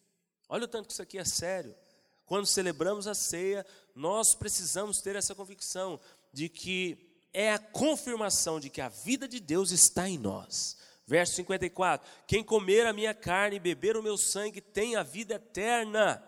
[0.53, 1.75] Olha o tanto que isso aqui é sério.
[2.27, 3.65] Quando celebramos a ceia,
[3.97, 5.99] nós precisamos ter essa convicção
[6.31, 10.77] de que é a confirmação de que a vida de Deus está em nós.
[11.07, 15.37] Verso 54: Quem comer a minha carne e beber o meu sangue tem a vida
[15.37, 16.23] eterna,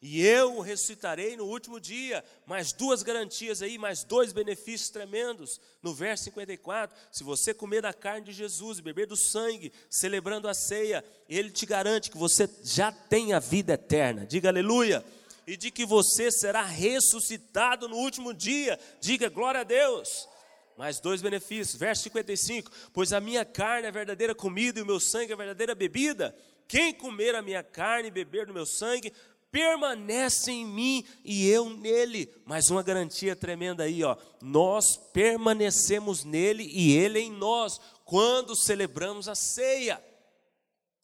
[0.00, 2.24] e eu o ressuscitarei no último dia.
[2.44, 5.60] Mais duas garantias aí, mais dois benefícios tremendos.
[5.82, 10.48] No verso 54, se você comer da carne de Jesus e beber do sangue, celebrando
[10.48, 14.26] a ceia, ele te garante que você já tem a vida eterna.
[14.26, 15.04] Diga aleluia
[15.46, 18.78] e de que você será ressuscitado no último dia.
[19.00, 20.28] Diga glória a Deus.
[20.76, 21.78] Mais dois benefícios.
[21.78, 25.74] Verso 55: Pois a minha carne é verdadeira comida e o meu sangue é verdadeira
[25.74, 26.36] bebida.
[26.68, 29.12] Quem comer a minha carne e beber do meu sangue,
[29.50, 32.32] permanece em mim e eu nele.
[32.44, 34.16] Mais uma garantia tremenda aí, ó.
[34.40, 40.02] Nós permanecemos nele e ele em nós quando celebramos a ceia.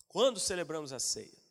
[0.09, 1.42] Quando celebramos a ceia.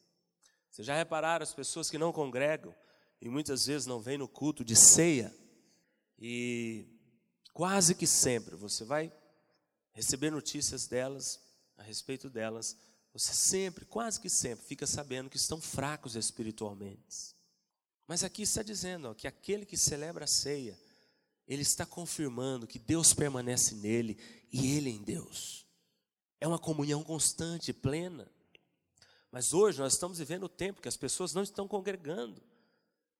[0.70, 2.74] Vocês já repararam as pessoas que não congregam
[3.22, 5.36] e muitas vezes não vêm no culto de ceia
[6.18, 6.86] e
[7.54, 9.12] quase que sempre você vai
[9.92, 11.40] receber notícias delas,
[11.78, 12.78] a respeito delas,
[13.14, 17.36] você sempre, quase que sempre, fica sabendo que estão fracos espiritualmente.
[18.08, 20.80] Mas aqui está dizendo ó, que aquele que celebra a ceia,
[21.48, 24.18] ele está confirmando que Deus permanece nele
[24.52, 25.66] e ele em Deus.
[26.40, 28.32] É uma comunhão constante, plena.
[29.32, 32.42] Mas hoje nós estamos vivendo o tempo que as pessoas não estão congregando.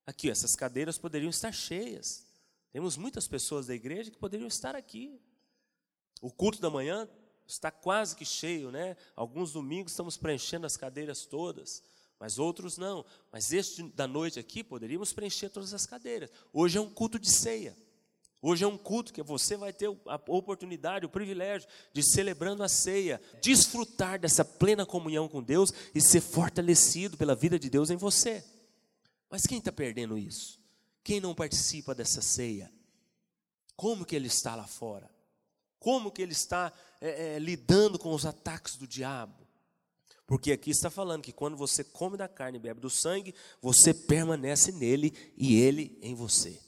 [0.06, 2.26] Aqui, essas cadeiras poderiam estar cheias.
[2.72, 5.22] Temos muitas pessoas da igreja que poderiam estar aqui.
[6.22, 7.08] O culto da manhã
[7.52, 8.96] está quase que cheio, né?
[9.16, 11.84] Alguns domingos estamos preenchendo as cadeiras todas,
[12.20, 13.06] mas outros não.
[13.32, 16.30] Mas este da noite aqui poderíamos preencher todas as cadeiras.
[16.54, 17.76] Hoje é um culto de ceia.
[18.42, 22.70] Hoje é um culto que você vai ter a oportunidade, o privilégio de celebrando a
[22.70, 27.98] ceia, desfrutar dessa plena comunhão com Deus e ser fortalecido pela vida de Deus em
[27.98, 28.44] você.
[29.30, 30.60] Mas quem está perdendo isso?
[31.04, 32.72] Quem não participa dessa ceia?
[33.76, 35.11] Como que ele está lá fora?
[35.82, 39.48] Como que ele está é, é, lidando com os ataques do diabo?
[40.28, 43.92] Porque aqui está falando que quando você come da carne e bebe do sangue, você
[43.92, 46.62] permanece nele e ele em você.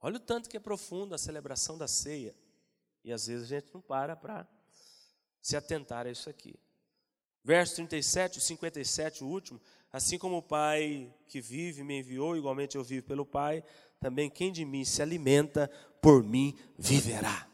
[0.00, 2.34] Olha o tanto que é profundo a celebração da ceia.
[3.04, 4.48] E às vezes a gente não para para
[5.42, 6.58] se atentar a isso aqui.
[7.44, 9.60] Verso 37, o 57, o último.
[9.92, 13.62] Assim como o Pai que vive me enviou, igualmente eu vivo pelo Pai,
[14.00, 17.46] também quem de mim se alimenta, por mim viverá.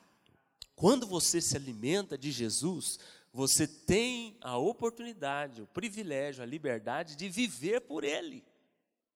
[0.83, 2.99] Quando você se alimenta de Jesus,
[3.33, 8.45] você tem a oportunidade, o privilégio, a liberdade de viver por Ele.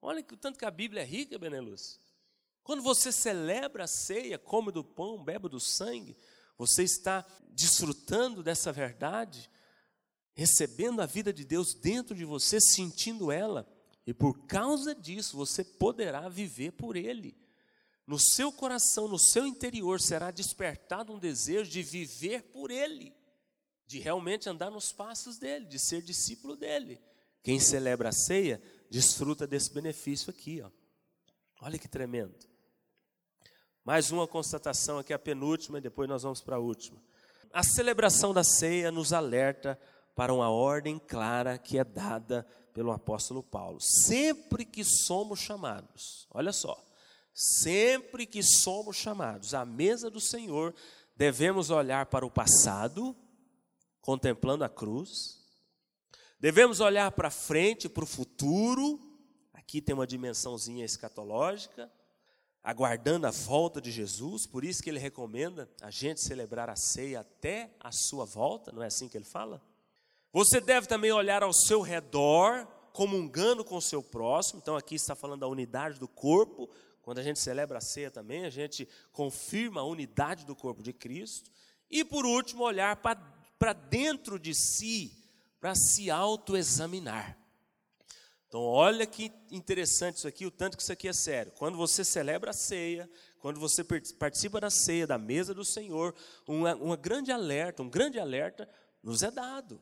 [0.01, 1.99] Olha que tanto que a Bíblia é rica, Beneluz.
[2.63, 6.17] Quando você celebra a ceia, come do pão, bebe do sangue,
[6.57, 9.51] você está desfrutando dessa verdade,
[10.35, 13.69] recebendo a vida de Deus dentro de você, sentindo ela,
[14.07, 17.37] E por causa disso, você poderá viver por Ele.
[18.07, 23.13] No seu coração, no seu interior, será despertado um desejo de viver por Ele,
[23.87, 27.01] de realmente andar nos passos dele, de ser discípulo dele.
[27.43, 30.63] Quem celebra a ceia, desfruta desse benefício aqui.
[30.63, 30.71] Ó.
[31.61, 32.37] Olha que tremendo.
[33.85, 37.03] Mais uma constatação aqui, a penúltima, e depois nós vamos para a última.
[37.53, 39.79] A celebração da ceia nos alerta
[40.15, 43.79] para uma ordem clara que é dada pelo apóstolo Paulo.
[43.81, 46.86] Sempre que somos chamados, olha só,
[47.37, 50.75] sempre que somos chamados à mesa do Senhor,
[51.15, 53.15] devemos olhar para o passado,
[54.01, 55.11] contemplando a cruz,
[56.41, 58.99] devemos olhar para frente, para o futuro,
[59.53, 61.93] aqui tem uma dimensãozinha escatológica,
[62.65, 67.21] aguardando a volta de Jesus, por isso que ele recomenda a gente celebrar a ceia
[67.21, 69.63] até a sua volta, não é assim que ele fala?
[70.33, 74.59] Você deve também olhar ao seu redor, comungando com o seu próximo.
[74.59, 76.71] Então, aqui está falando da unidade do corpo.
[77.07, 80.93] Quando a gente celebra a ceia também, a gente confirma a unidade do corpo de
[80.93, 81.49] Cristo.
[81.89, 85.17] E, por último, olhar para dentro de si,
[85.61, 87.39] para se autoexaminar.
[88.49, 91.53] Então, olha que interessante isso aqui, o tanto que isso aqui é sério.
[91.53, 93.85] Quando você celebra a ceia, quando você
[94.19, 96.13] participa da ceia, da mesa do Senhor,
[96.45, 98.69] uma, uma grande alerta, um grande alerta
[99.01, 99.81] nos é dado.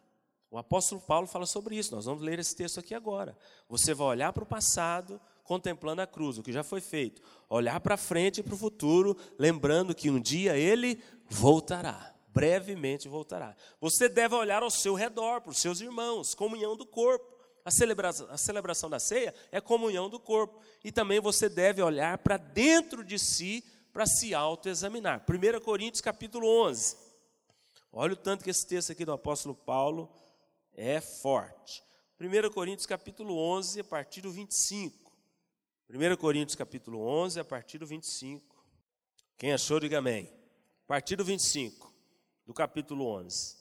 [0.50, 3.34] O apóstolo Paulo fala sobre isso, nós vamos ler esse texto aqui agora.
[3.66, 7.22] Você vai olhar para o passado, contemplando a cruz, o que já foi feito.
[7.48, 13.54] Olhar para frente e para o futuro, lembrando que um dia ele voltará, brevemente voltará.
[13.80, 17.32] Você deve olhar ao seu redor, para os seus irmãos, comunhão do corpo.
[17.64, 20.60] A celebração, a celebração da ceia é comunhão do corpo.
[20.82, 25.24] E também você deve olhar para dentro de si para se autoexaminar.
[25.28, 26.96] 1 Coríntios capítulo 11.
[27.92, 30.10] Olha o tanto que esse texto aqui do apóstolo Paulo
[30.74, 31.82] é forte.
[32.20, 35.03] 1 Coríntios capítulo 11, a partir do 25.
[35.88, 38.64] 1 Coríntios capítulo 11, a partir do 25.
[39.36, 40.32] Quem achou, diga amém.
[40.84, 41.92] A partir do 25,
[42.46, 43.56] do capítulo 11.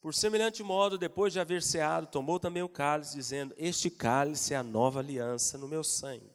[0.00, 4.56] Por semelhante modo, depois de haver ceado, tomou também o cálice, dizendo: Este cálice é
[4.56, 6.30] a nova aliança no meu sangue.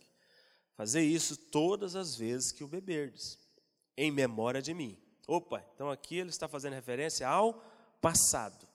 [0.75, 3.39] Fazei isso todas as vezes que o beberdes,
[3.95, 4.97] em memória de mim.
[5.27, 7.63] Opa, então aqui ele está fazendo referência ao
[8.01, 8.67] passado.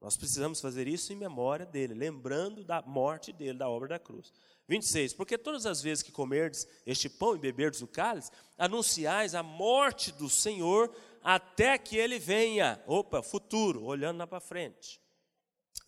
[0.00, 4.32] Nós precisamos fazer isso em memória dele, lembrando da morte dele, da obra da cruz.
[4.68, 5.12] 26.
[5.14, 10.12] Porque todas as vezes que comerdes este pão e beberdes o cálice, anunciais a morte
[10.12, 12.82] do Senhor até que ele venha.
[12.86, 15.00] Opa, futuro, olhando lá para frente.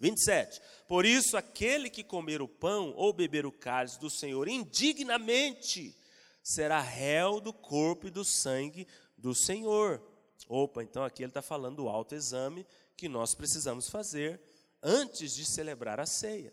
[0.00, 0.60] 27.
[0.86, 5.96] Por isso, aquele que comer o pão ou beber o cálice do Senhor indignamente
[6.42, 8.86] será réu do corpo e do sangue
[9.16, 10.00] do Senhor.
[10.48, 14.40] Opa, então aqui ele está falando do autoexame que nós precisamos fazer
[14.82, 16.52] antes de celebrar a ceia.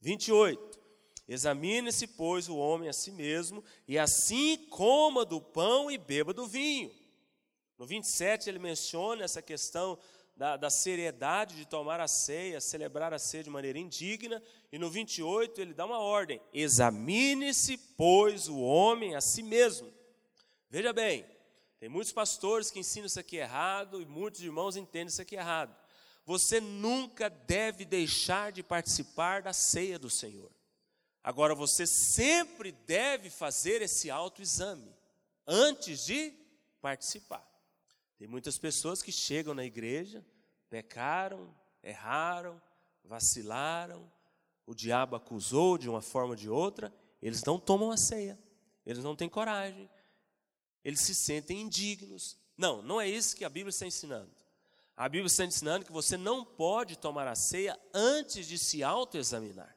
[0.00, 0.81] 28.
[1.28, 6.46] Examine-se, pois, o homem a si mesmo, e assim coma do pão e beba do
[6.46, 6.90] vinho.
[7.78, 9.98] No 27, ele menciona essa questão
[10.36, 14.42] da, da, seriedade de tomar a ceia, celebrar a ceia de maneira indigna.
[14.70, 19.92] E no 28, ele dá uma ordem: examine-se, pois, o homem a si mesmo.
[20.70, 21.24] Veja bem,
[21.78, 25.76] tem muitos pastores que ensinam isso aqui errado e muitos irmãos entendem isso aqui errado.
[26.24, 30.50] Você nunca deve deixar de participar da ceia do Senhor.
[31.22, 34.92] Agora, você sempre deve fazer esse autoexame
[35.46, 36.32] antes de
[36.80, 37.46] participar.
[38.18, 40.24] Tem muitas pessoas que chegam na igreja,
[40.68, 42.60] pecaram, erraram,
[43.04, 44.10] vacilaram,
[44.66, 48.38] o diabo acusou de uma forma ou de outra, eles não tomam a ceia,
[48.86, 49.88] eles não têm coragem,
[50.84, 52.36] eles se sentem indignos.
[52.56, 54.30] Não, não é isso que a Bíblia está ensinando.
[54.96, 59.76] A Bíblia está ensinando que você não pode tomar a ceia antes de se autoexaminar.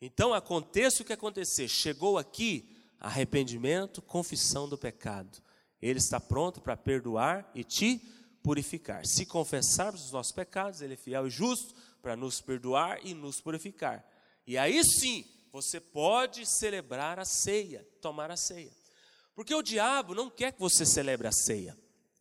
[0.00, 5.42] Então, aconteça o que acontecer, chegou aqui arrependimento, confissão do pecado.
[5.80, 7.98] Ele está pronto para perdoar e te
[8.42, 9.06] purificar.
[9.06, 13.40] Se confessarmos os nossos pecados, Ele é fiel e justo para nos perdoar e nos
[13.40, 14.04] purificar.
[14.46, 18.70] E aí sim, você pode celebrar a ceia, tomar a ceia.
[19.34, 21.76] Porque o diabo não quer que você celebre a ceia.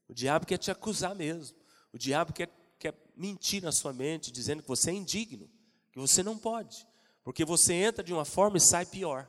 [0.08, 1.56] O diabo quer te acusar mesmo.
[1.94, 5.50] O diabo quer, quer mentir na sua mente, dizendo que você é indigno,
[5.92, 6.86] que você não pode.
[7.26, 9.28] Porque você entra de uma forma e sai pior.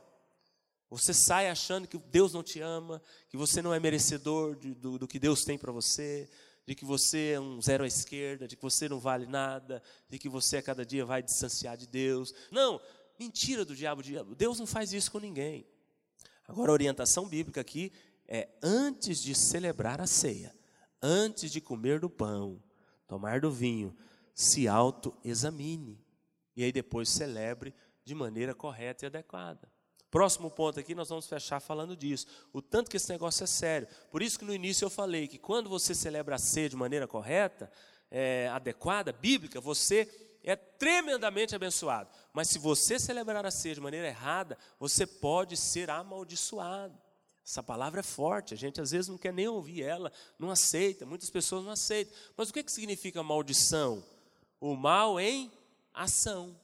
[0.87, 4.99] Você sai achando que Deus não te ama, que você não é merecedor de, do,
[4.99, 6.29] do que Deus tem para você,
[6.65, 10.19] de que você é um zero à esquerda, de que você não vale nada, de
[10.19, 12.33] que você a cada dia vai distanciar de Deus.
[12.51, 12.79] Não,
[13.19, 14.03] mentira do diabo.
[14.35, 15.65] Deus não faz isso com ninguém.
[16.47, 17.91] Agora, a orientação bíblica aqui
[18.27, 20.55] é antes de celebrar a ceia,
[21.01, 22.61] antes de comer do pão,
[23.07, 23.97] tomar do vinho,
[24.35, 25.99] se autoexamine.
[26.55, 27.73] E aí depois celebre
[28.07, 29.69] de maneira correta e adequada.
[30.09, 32.25] Próximo ponto aqui, nós vamos fechar falando disso.
[32.53, 33.85] O tanto que esse negócio é sério.
[34.09, 37.05] Por isso que no início eu falei que quando você celebra a ceia de maneira
[37.05, 37.69] correta,
[38.09, 40.09] é, adequada, bíblica, você
[40.41, 42.09] é tremendamente abençoado.
[42.31, 46.97] Mas se você celebrar a ceia de maneira errada, você pode ser amaldiçoado.
[47.45, 51.05] Essa palavra é forte, a gente às vezes não quer nem ouvir ela, não aceita,
[51.05, 52.13] muitas pessoas não aceitam.
[52.37, 54.01] Mas o que, que significa maldição?
[54.61, 55.51] O mal em
[55.93, 56.57] ação.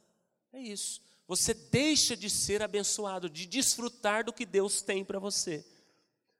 [0.54, 1.02] É isso.
[1.28, 5.66] Você deixa de ser abençoado, de desfrutar do que Deus tem para você.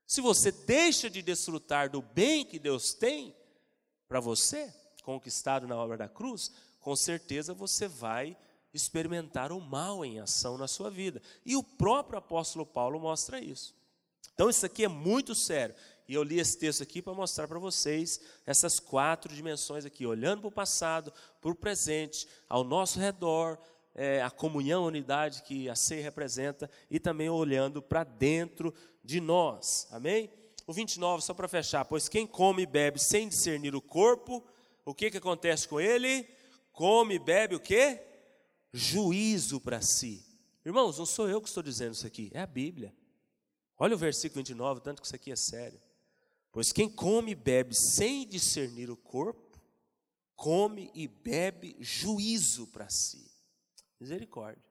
[0.06, 3.36] Se você deixa de desfrutar do bem que Deus tem
[4.08, 4.74] para você,
[5.04, 8.38] conquistado na obra da cruz, com certeza você vai
[8.74, 11.22] experimentar o mal em ação na sua vida.
[11.46, 13.74] E o próprio apóstolo Paulo mostra isso.
[14.34, 15.76] Então isso aqui é muito sério.
[16.08, 20.42] E eu li esse texto aqui para mostrar para vocês essas quatro dimensões aqui, olhando
[20.42, 23.58] para o passado, para o presente, ao nosso redor,
[23.96, 28.74] é, a comunhão, a unidade que a ceia representa, e também olhando para dentro
[29.04, 29.88] de nós.
[29.92, 30.30] Amém?
[30.66, 34.44] O 29, só para fechar, pois quem come e bebe sem discernir o corpo,
[34.86, 36.28] o que, que acontece com ele?
[36.72, 38.02] Come e bebe o quê?
[38.72, 40.26] Juízo para si.
[40.66, 42.96] Irmãos, não sou eu que estou dizendo isso aqui, é a Bíblia.
[43.78, 45.82] Olha o versículo 29, tanto que isso aqui é sério.
[46.52, 49.60] Pois quem come e bebe sem discernir o corpo,
[50.36, 53.33] come e bebe juízo para si.
[54.04, 54.62] Misericórdia.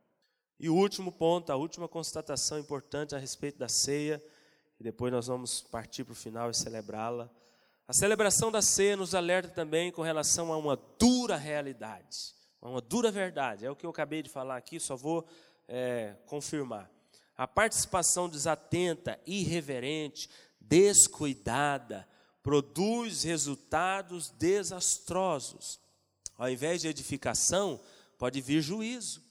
[0.60, 4.22] E o último ponto, a última constatação importante a respeito da ceia,
[4.78, 7.30] e depois nós vamos partir para o final e celebrá-la.
[7.88, 13.10] A celebração da ceia nos alerta também com relação a uma dura realidade, uma dura
[13.10, 13.64] verdade.
[13.64, 15.26] É o que eu acabei de falar aqui, só vou
[15.66, 16.90] é, confirmar.
[17.34, 20.28] A participação desatenta, irreverente,
[20.60, 22.06] descuidada,
[22.42, 25.80] produz resultados desastrosos.
[26.36, 27.80] Ao invés de edificação,
[28.18, 29.21] pode vir juízo.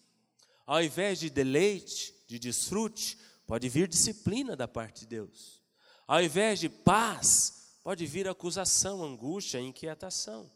[0.71, 5.61] Ao invés de deleite, de desfrute, pode vir disciplina da parte de Deus.
[6.07, 10.49] Ao invés de paz, pode vir acusação, angústia, inquietação.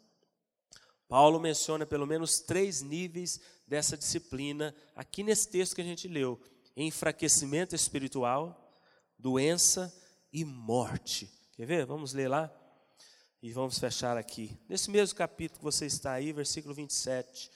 [1.09, 6.41] Paulo menciona pelo menos três níveis dessa disciplina aqui nesse texto que a gente leu:
[6.77, 8.73] enfraquecimento espiritual,
[9.19, 9.93] doença
[10.31, 11.29] e morte.
[11.57, 11.85] Quer ver?
[11.85, 12.49] Vamos ler lá
[13.41, 14.57] e vamos fechar aqui.
[14.69, 17.51] Nesse mesmo capítulo que você está aí, versículo 27.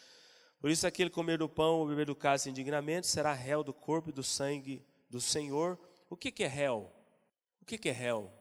[0.59, 4.09] Por isso, aquele comer do pão ou beber do cálice indignamente será réu do corpo
[4.09, 5.79] e do sangue do Senhor.
[6.09, 6.91] O que, que é réu?
[7.61, 8.31] O que, que é réu?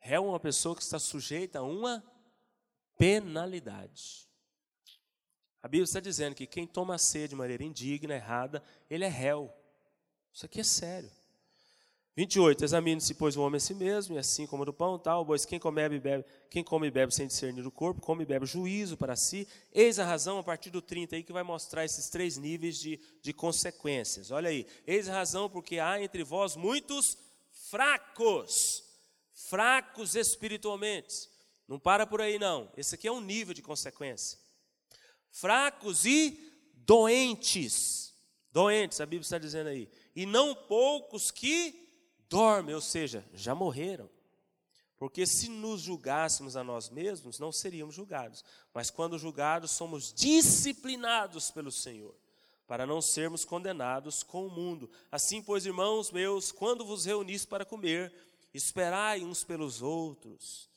[0.00, 2.02] Réu é uma pessoa que está sujeita a uma
[2.96, 4.28] penalidade.
[5.62, 9.52] A Bíblia está dizendo que quem toma ceia de maneira indigna, errada, ele é réu.
[10.32, 11.10] Isso aqui é sério.
[12.18, 15.44] 28, examine-se, pois, o homem a si mesmo, e assim como do pão, tal, pois
[15.44, 18.44] quem come e bebe, quem come e bebe sem discernir o corpo, come e bebe
[18.44, 19.46] juízo para si.
[19.72, 22.98] Eis a razão, a partir do 30 aí, que vai mostrar esses três níveis de,
[23.22, 24.32] de consequências.
[24.32, 27.16] Olha aí, eis a razão, porque há entre vós muitos
[27.52, 28.82] fracos,
[29.32, 31.28] fracos espiritualmente.
[31.68, 32.68] Não para por aí, não.
[32.76, 34.40] Esse aqui é um nível de consequência.
[35.30, 36.36] Fracos e
[36.74, 38.12] doentes.
[38.50, 39.88] Doentes, a Bíblia está dizendo aí.
[40.16, 41.86] E não poucos que
[42.28, 44.08] dormem, ou seja, já morreram.
[44.98, 48.44] Porque se nos julgássemos a nós mesmos, não seríamos julgados.
[48.74, 52.14] Mas quando julgados, somos disciplinados pelo Senhor,
[52.66, 54.90] para não sermos condenados com o mundo.
[55.10, 58.12] Assim, pois, irmãos meus, quando vos reunis para comer,
[58.52, 60.68] esperai uns pelos outros.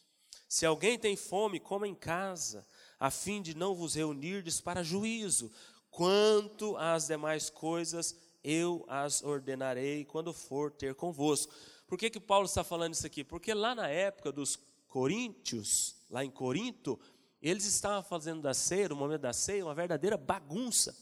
[0.47, 2.68] Se alguém tem fome, coma em casa,
[2.99, 5.52] a fim de não vos reunirdes para juízo.
[5.89, 11.53] Quanto às demais coisas, eu as ordenarei quando for ter convosco.
[11.87, 13.23] Por que, que Paulo está falando isso aqui?
[13.23, 16.99] Porque lá na época dos coríntios, lá em Corinto,
[17.41, 20.95] eles estavam fazendo da ceia, no momento da ceia, uma verdadeira bagunça.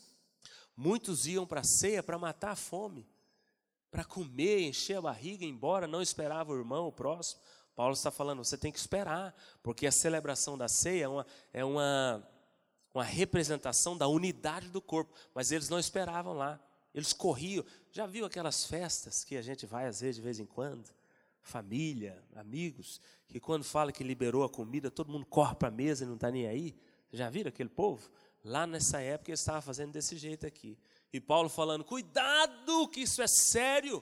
[0.76, 3.06] Muitos iam para a ceia para matar a fome,
[3.92, 7.42] para comer, encher a barriga, embora não esperava o irmão, o próximo.
[7.76, 11.66] Paulo está falando, você tem que esperar, porque a celebração da ceia é uma, é
[11.66, 12.28] uma,
[12.94, 16.60] uma representação da unidade do corpo, mas eles não esperavam lá.
[16.94, 17.64] Eles corriam.
[17.92, 20.90] Já viu aquelas festas que a gente vai às vezes de vez em quando?
[21.42, 26.04] Família, amigos, que quando fala que liberou a comida, todo mundo corre para a mesa
[26.04, 26.76] e não está nem aí.
[27.12, 28.10] Já viram aquele povo?
[28.44, 30.78] Lá nessa época eles estavam fazendo desse jeito aqui.
[31.12, 34.02] E Paulo falando: cuidado, que isso é sério.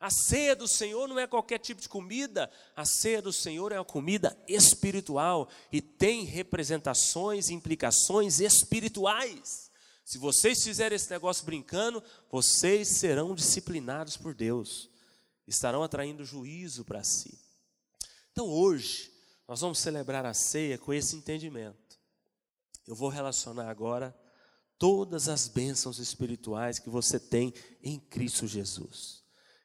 [0.00, 3.78] A ceia do Senhor não é qualquer tipo de comida, a ceia do Senhor é
[3.78, 9.69] uma comida espiritual e tem representações, implicações espirituais.
[10.10, 14.90] Se vocês fizerem esse negócio brincando, vocês serão disciplinados por Deus,
[15.46, 17.38] estarão atraindo juízo para si.
[18.32, 19.08] Então hoje,
[19.46, 21.96] nós vamos celebrar a ceia com esse entendimento.
[22.88, 24.12] Eu vou relacionar agora
[24.76, 29.22] todas as bênçãos espirituais que você tem em Cristo Jesus.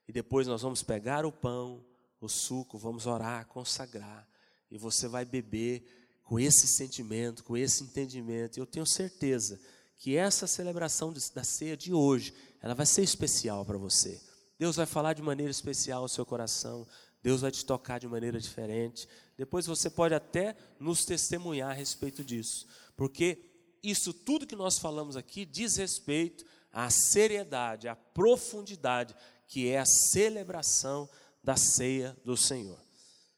[0.07, 1.83] E depois nós vamos pegar o pão,
[2.21, 4.29] o suco, vamos orar, consagrar,
[4.69, 8.59] e você vai beber com esse sentimento, com esse entendimento.
[8.59, 9.59] Eu tenho certeza
[9.97, 14.21] que essa celebração da ceia de hoje, ela vai ser especial para você.
[14.57, 16.87] Deus vai falar de maneira especial ao seu coração,
[17.21, 19.07] Deus vai te tocar de maneira diferente.
[19.37, 23.39] Depois você pode até nos testemunhar a respeito disso, porque
[23.81, 29.15] isso tudo que nós falamos aqui diz respeito à seriedade, à profundidade
[29.47, 31.09] que é a celebração
[31.43, 32.79] da ceia do Senhor.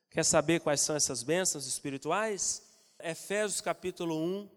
[0.10, 2.64] Quer saber quais são essas bênçãos espirituais?
[3.00, 4.50] Efésios capítulo 1,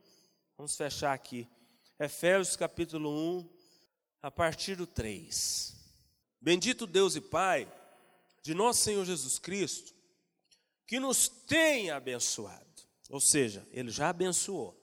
[0.57, 1.48] vamos fechar aqui.
[2.01, 3.46] Efésios capítulo 1,
[4.22, 5.76] a partir do 3.
[6.40, 7.70] Bendito Deus e Pai
[8.42, 9.92] de nosso Senhor Jesus Cristo,
[10.86, 12.64] que nos tem abençoado.
[13.11, 14.74] Ou seja, Ele já abençoou.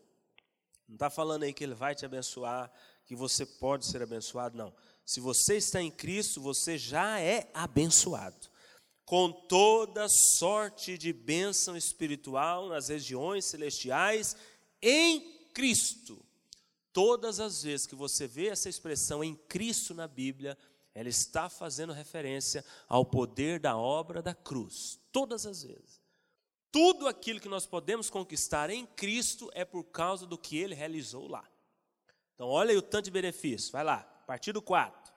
[0.88, 2.72] Não está falando aí que Ele vai te abençoar,
[3.03, 4.72] que você pode ser abençoado, não.
[5.03, 8.47] Se você está em Cristo, você já é abençoado.
[9.03, 10.05] Com toda
[10.38, 14.36] sorte de bênção espiritual nas regiões celestiais,
[14.80, 16.26] em Cristo.
[16.94, 20.58] Todas as vezes que você vê essa expressão em Cristo na Bíblia,
[20.94, 25.00] ela está fazendo referência ao poder da obra da cruz.
[25.12, 26.02] Todas as vezes.
[26.72, 31.28] Tudo aquilo que nós podemos conquistar em Cristo é por causa do que ele realizou
[31.28, 31.44] lá.
[32.34, 33.72] Então, olha aí o tanto de benefício.
[33.72, 35.14] Vai lá, partido 4.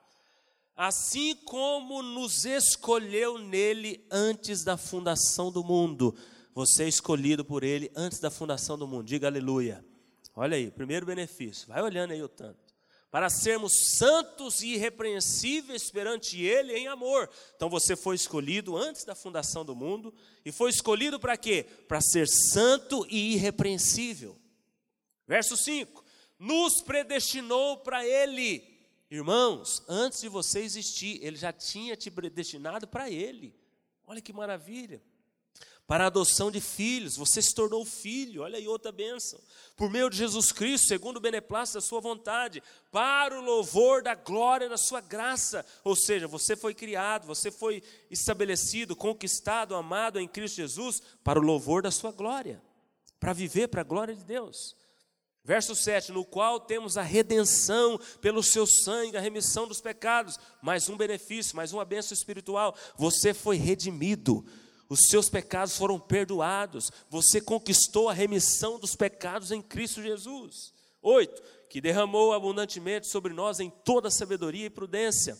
[0.75, 6.15] Assim como nos escolheu nele antes da fundação do mundo.
[6.53, 9.03] Você é escolhido por ele antes da fundação do mundo.
[9.03, 9.85] Diga aleluia.
[10.35, 11.67] Olha aí, primeiro benefício.
[11.67, 12.71] Vai olhando aí o tanto
[13.11, 17.29] para sermos santos e irrepreensíveis perante Ele em amor.
[17.57, 20.13] Então você foi escolhido antes da fundação do mundo,
[20.45, 21.65] e foi escolhido para quê?
[21.89, 24.39] Para ser santo e irrepreensível.
[25.27, 26.03] Verso 5:
[26.39, 28.63] Nos predestinou para Ele.
[29.11, 33.53] Irmãos, antes de você existir, Ele já tinha te predestinado para Ele.
[34.07, 35.03] Olha que maravilha
[35.91, 39.37] para a adoção de filhos, você se tornou filho, olha aí outra bênção,
[39.75, 44.15] por meio de Jesus Cristo, segundo o beneplácito da sua vontade, para o louvor da
[44.15, 50.29] glória da sua graça, ou seja, você foi criado, você foi estabelecido, conquistado, amado em
[50.29, 52.63] Cristo Jesus, para o louvor da sua glória,
[53.19, 54.77] para viver para a glória de Deus.
[55.43, 60.87] Verso 7, no qual temos a redenção pelo seu sangue, a remissão dos pecados, mais
[60.87, 64.45] um benefício, mais uma bênção espiritual, você foi redimido,
[64.91, 70.73] os seus pecados foram perdoados, você conquistou a remissão dos pecados em Cristo Jesus.
[71.01, 75.37] Oito, que derramou abundantemente sobre nós em toda sabedoria e prudência.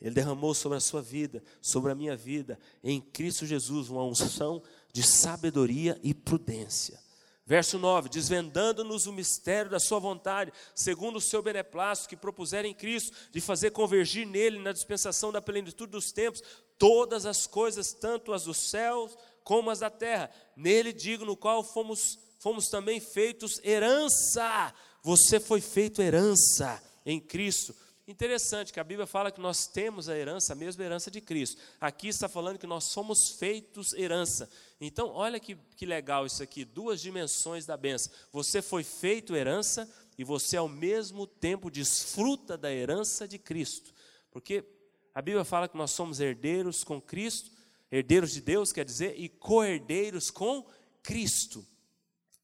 [0.00, 4.62] Ele derramou sobre a sua vida, sobre a minha vida, em Cristo Jesus, uma unção
[4.92, 7.00] de sabedoria e prudência.
[7.44, 12.72] Verso 9: Desvendando-nos o mistério da Sua vontade, segundo o seu beneplácito que propuser em
[12.72, 16.40] Cristo, de fazer convergir nele, na dispensação da plenitude dos tempos,
[16.80, 20.28] todas as coisas, tanto as dos céus como as da terra.
[20.56, 24.74] Nele digo, no qual fomos, fomos também feitos herança.
[25.04, 27.72] Você foi feito herança em Cristo
[28.10, 31.62] Interessante que a Bíblia fala que nós temos a herança, a mesma herança de Cristo.
[31.80, 34.50] Aqui está falando que nós somos feitos herança.
[34.80, 38.12] Então, olha que, que legal isso aqui, duas dimensões da benção.
[38.32, 43.94] Você foi feito herança e você ao mesmo tempo desfruta da herança de Cristo.
[44.32, 44.64] Porque
[45.14, 47.50] a Bíblia fala que nós somos herdeiros com Cristo,
[47.90, 50.66] herdeiros de Deus, quer dizer, e co-herdeiros com
[51.02, 51.66] Cristo.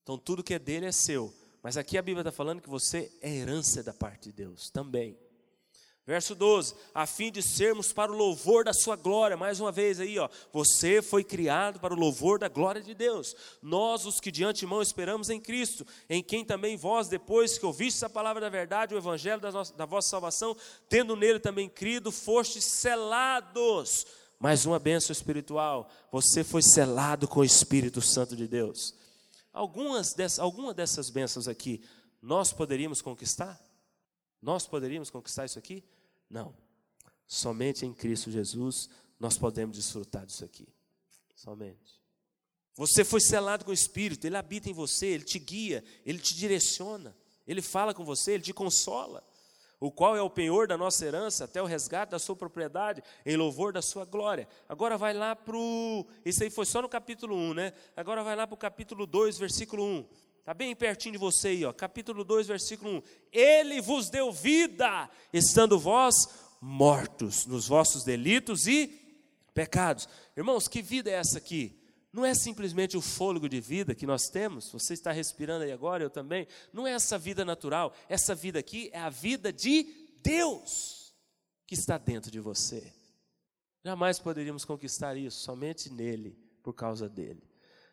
[0.02, 1.32] Então, tudo que é dele é seu.
[1.62, 5.18] Mas aqui a Bíblia está falando que você é herança da parte de Deus também.
[6.06, 9.98] Verso 12, a fim de sermos para o louvor da sua glória, mais uma vez
[9.98, 13.34] aí, ó, você foi criado para o louvor da glória de Deus.
[13.60, 18.04] Nós, os que de antemão esperamos em Cristo, em quem também vós, depois que ouvistes
[18.04, 20.56] a palavra da verdade, o evangelho da, nossa, da vossa salvação,
[20.88, 24.06] tendo nele também crido, fostes selados.
[24.38, 28.94] Mais uma bênção espiritual, você foi selado com o Espírito Santo de Deus.
[29.52, 31.82] Algumas dessas, alguma dessas bênçãos aqui,
[32.22, 33.60] nós poderíamos conquistar?
[34.40, 35.82] Nós poderíamos conquistar isso aqui?
[36.28, 36.54] Não.
[37.26, 40.68] Somente em Cristo Jesus nós podemos desfrutar disso aqui.
[41.34, 42.00] Somente.
[42.74, 46.34] Você foi selado com o Espírito, Ele habita em você, Ele te guia, Ele te
[46.34, 47.16] direciona,
[47.46, 49.26] Ele fala com você, Ele te consola.
[49.78, 53.36] O qual é o penhor da nossa herança, até o resgate da sua propriedade, em
[53.36, 54.48] louvor da sua glória.
[54.68, 56.06] Agora vai lá para o.
[56.24, 57.72] Isso aí foi só no capítulo 1, né?
[57.94, 60.08] Agora vai lá para o capítulo 2, versículo 1.
[60.46, 63.02] Está bem pertinho de você aí, ó, capítulo 2, versículo 1.
[63.32, 66.14] Ele vos deu vida, estando vós
[66.60, 68.86] mortos nos vossos delitos e
[69.52, 70.08] pecados.
[70.36, 71.82] Irmãos, que vida é essa aqui?
[72.12, 76.04] não é simplesmente o fôlego de vida que nós temos, você está respirando aí agora,
[76.04, 76.46] eu também.
[76.72, 79.82] Não é essa vida natural, essa vida aqui é a vida de
[80.22, 81.12] Deus
[81.66, 82.94] que está dentro de você.
[83.84, 87.45] Jamais poderíamos conquistar isso, somente nele, por causa dele.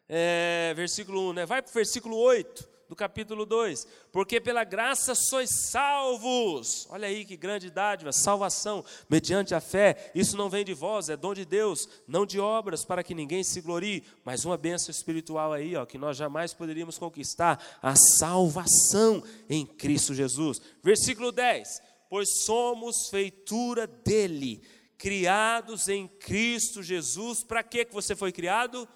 [0.07, 1.45] É, versículo 1, né?
[1.45, 3.87] vai para o versículo 8 do capítulo 2.
[4.11, 6.87] Porque pela graça sois salvos.
[6.89, 10.11] Olha aí que grande dádiva, salvação, mediante a fé.
[10.13, 13.43] Isso não vem de vós, é dom de Deus, não de obras, para que ninguém
[13.43, 14.03] se glorie.
[14.23, 20.13] Mas uma bênção espiritual aí, ó, que nós jamais poderíamos conquistar: a salvação em Cristo
[20.13, 20.61] Jesus.
[20.83, 24.61] Versículo 10: Pois somos feitura dele,
[24.97, 27.43] criados em Cristo Jesus.
[27.43, 28.87] Para que você foi criado?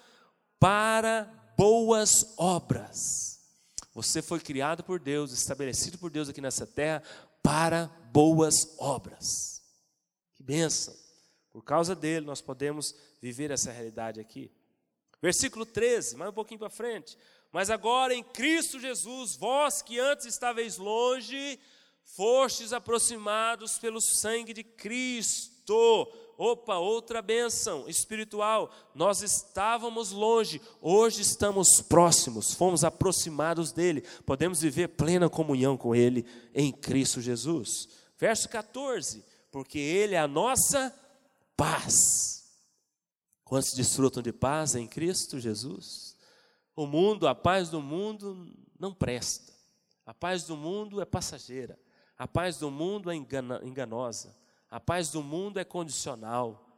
[1.56, 3.28] Boas obras
[3.98, 7.02] você foi criado por Deus, estabelecido por Deus aqui nessa terra
[7.42, 9.60] para boas obras.
[10.36, 10.94] Que bênção!
[11.50, 14.52] Por causa dele, nós podemos viver essa realidade aqui.
[15.20, 17.18] Versículo 13, mais um pouquinho para frente.
[17.50, 21.58] Mas agora em Cristo Jesus, vós que antes estáveis longe,
[22.04, 26.08] fostes aproximados pelo sangue de Cristo
[26.40, 28.70] Opa, outra bênção espiritual.
[28.94, 34.02] Nós estávamos longe, hoje estamos próximos, fomos aproximados dele.
[34.24, 36.24] Podemos viver plena comunhão com ele
[36.54, 37.88] em Cristo Jesus.
[38.16, 40.94] Verso 14: Porque ele é a nossa
[41.56, 42.44] paz.
[43.42, 46.16] Quantos desfrutam de paz em Cristo Jesus?
[46.76, 49.52] O mundo, a paz do mundo não presta.
[50.06, 51.76] A paz do mundo é passageira.
[52.16, 54.36] A paz do mundo é enganosa.
[54.70, 56.68] A paz do mundo é condicional.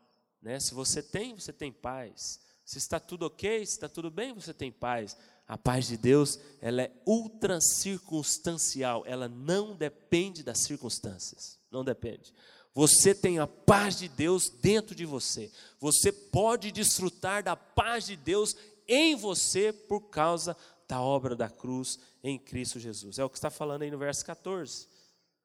[0.41, 0.59] Né?
[0.61, 2.41] Se você tem, você tem paz.
[2.64, 5.16] Se está tudo ok, se está tudo bem, você tem paz.
[5.47, 12.32] A paz de Deus, ela é ultra circunstancial, ela não depende das circunstâncias, não depende.
[12.72, 15.51] Você tem a paz de Deus dentro de você.
[15.80, 18.55] Você pode desfrutar da paz de Deus
[18.86, 23.18] em você por causa da obra da cruz em Cristo Jesus.
[23.18, 24.86] É o que está falando aí no verso 14.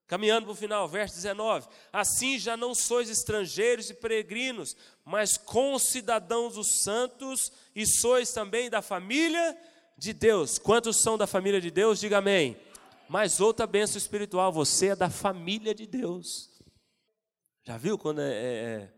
[0.08, 6.56] Caminhando para o final, verso 19: Assim já não sois estrangeiros e peregrinos, mas concidadãos
[6.56, 9.58] dos santos, e sois também da família
[9.98, 10.60] de Deus.
[10.60, 12.00] Quantos são da família de Deus?
[12.00, 12.56] Diga amém.
[13.10, 16.52] Mais outra bênção espiritual: você é da família de Deus.
[17.64, 18.94] Já viu quando é, é, é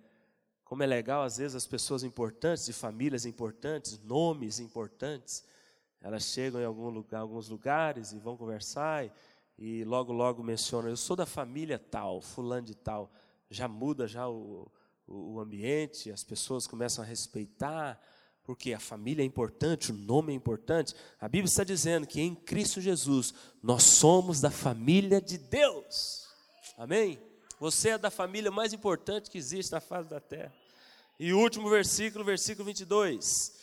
[0.65, 5.45] como é legal, às vezes, as pessoas importantes, de famílias importantes, nomes importantes,
[6.01, 9.05] elas chegam em algum lugar, alguns lugares e vão conversar.
[9.05, 9.11] E,
[9.57, 13.11] e logo, logo menciona, eu sou da família tal, fulano de tal.
[13.49, 14.71] Já muda já o,
[15.07, 17.99] o ambiente, as pessoas começam a respeitar,
[18.43, 20.93] porque a família é importante, o nome é importante.
[21.19, 23.33] A Bíblia está dizendo que em Cristo Jesus
[23.63, 26.27] nós somos da família de Deus.
[26.77, 27.19] Amém?
[27.59, 30.53] Você é da família mais importante que existe na face da terra.
[31.19, 33.57] E o último versículo, versículo 22.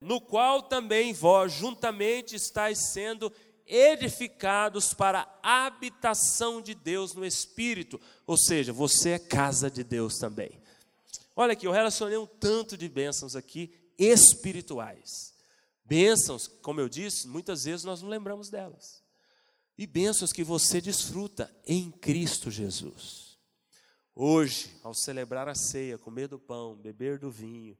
[0.00, 3.32] No qual também vós juntamente estáis sendo
[3.70, 8.00] edificados para a habitação de Deus no Espírito.
[8.26, 10.60] Ou seja, você é casa de Deus também.
[11.36, 15.32] Olha aqui, eu relacionei um tanto de bênçãos aqui espirituais.
[15.84, 19.02] Bênçãos, como eu disse, muitas vezes nós não lembramos delas.
[19.78, 23.38] E bênçãos que você desfruta em Cristo Jesus.
[24.14, 27.78] Hoje, ao celebrar a ceia, comer do pão, beber do vinho,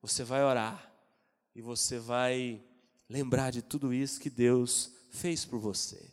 [0.00, 0.92] você vai orar
[1.54, 2.62] e você vai
[3.08, 6.12] lembrar de tudo isso que Deus fez por você.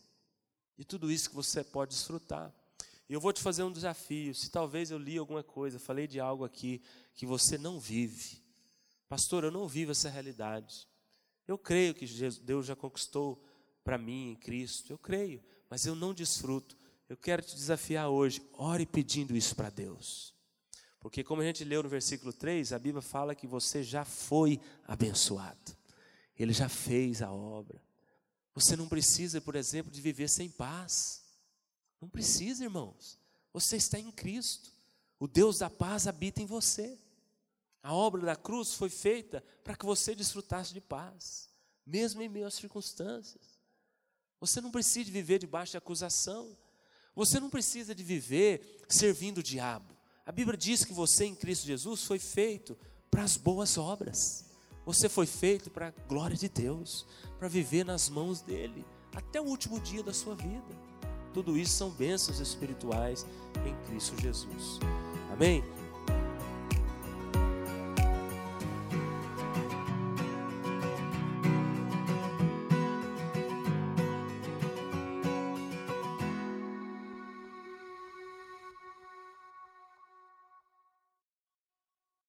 [0.78, 2.54] E tudo isso que você pode desfrutar.
[3.08, 4.34] E eu vou te fazer um desafio.
[4.34, 6.82] Se talvez eu li alguma coisa, falei de algo aqui
[7.14, 8.44] que você não vive.
[9.08, 10.88] Pastor, eu não vivo essa realidade.
[11.48, 12.06] Eu creio que
[12.42, 13.44] Deus já conquistou
[13.84, 14.92] para mim em Cristo.
[14.92, 16.76] Eu creio, mas eu não desfruto.
[17.08, 18.42] Eu quero te desafiar hoje.
[18.54, 20.34] Ore pedindo isso para Deus.
[21.00, 24.60] Porque, como a gente leu no versículo 3, a Bíblia fala que você já foi
[24.88, 25.78] abençoado.
[26.38, 27.82] Ele já fez a obra.
[28.54, 31.24] Você não precisa, por exemplo, de viver sem paz.
[32.02, 33.18] Não precisa, irmãos.
[33.54, 34.72] Você está em Cristo.
[35.20, 36.98] O Deus da paz habita em você.
[37.82, 41.50] A obra da cruz foi feita para que você desfrutasse de paz,
[41.86, 43.60] mesmo em meio às circunstâncias.
[44.40, 46.58] Você não precisa de viver debaixo de acusação.
[47.16, 49.96] Você não precisa de viver servindo o diabo.
[50.26, 52.78] A Bíblia diz que você em Cristo Jesus foi feito
[53.10, 54.45] para as boas obras.
[54.86, 57.06] Você foi feito para a glória de Deus,
[57.40, 60.86] para viver nas mãos dEle, até o último dia da sua vida.
[61.34, 63.26] Tudo isso são bênçãos espirituais
[63.66, 64.80] em Cristo Jesus.
[65.32, 65.64] Amém?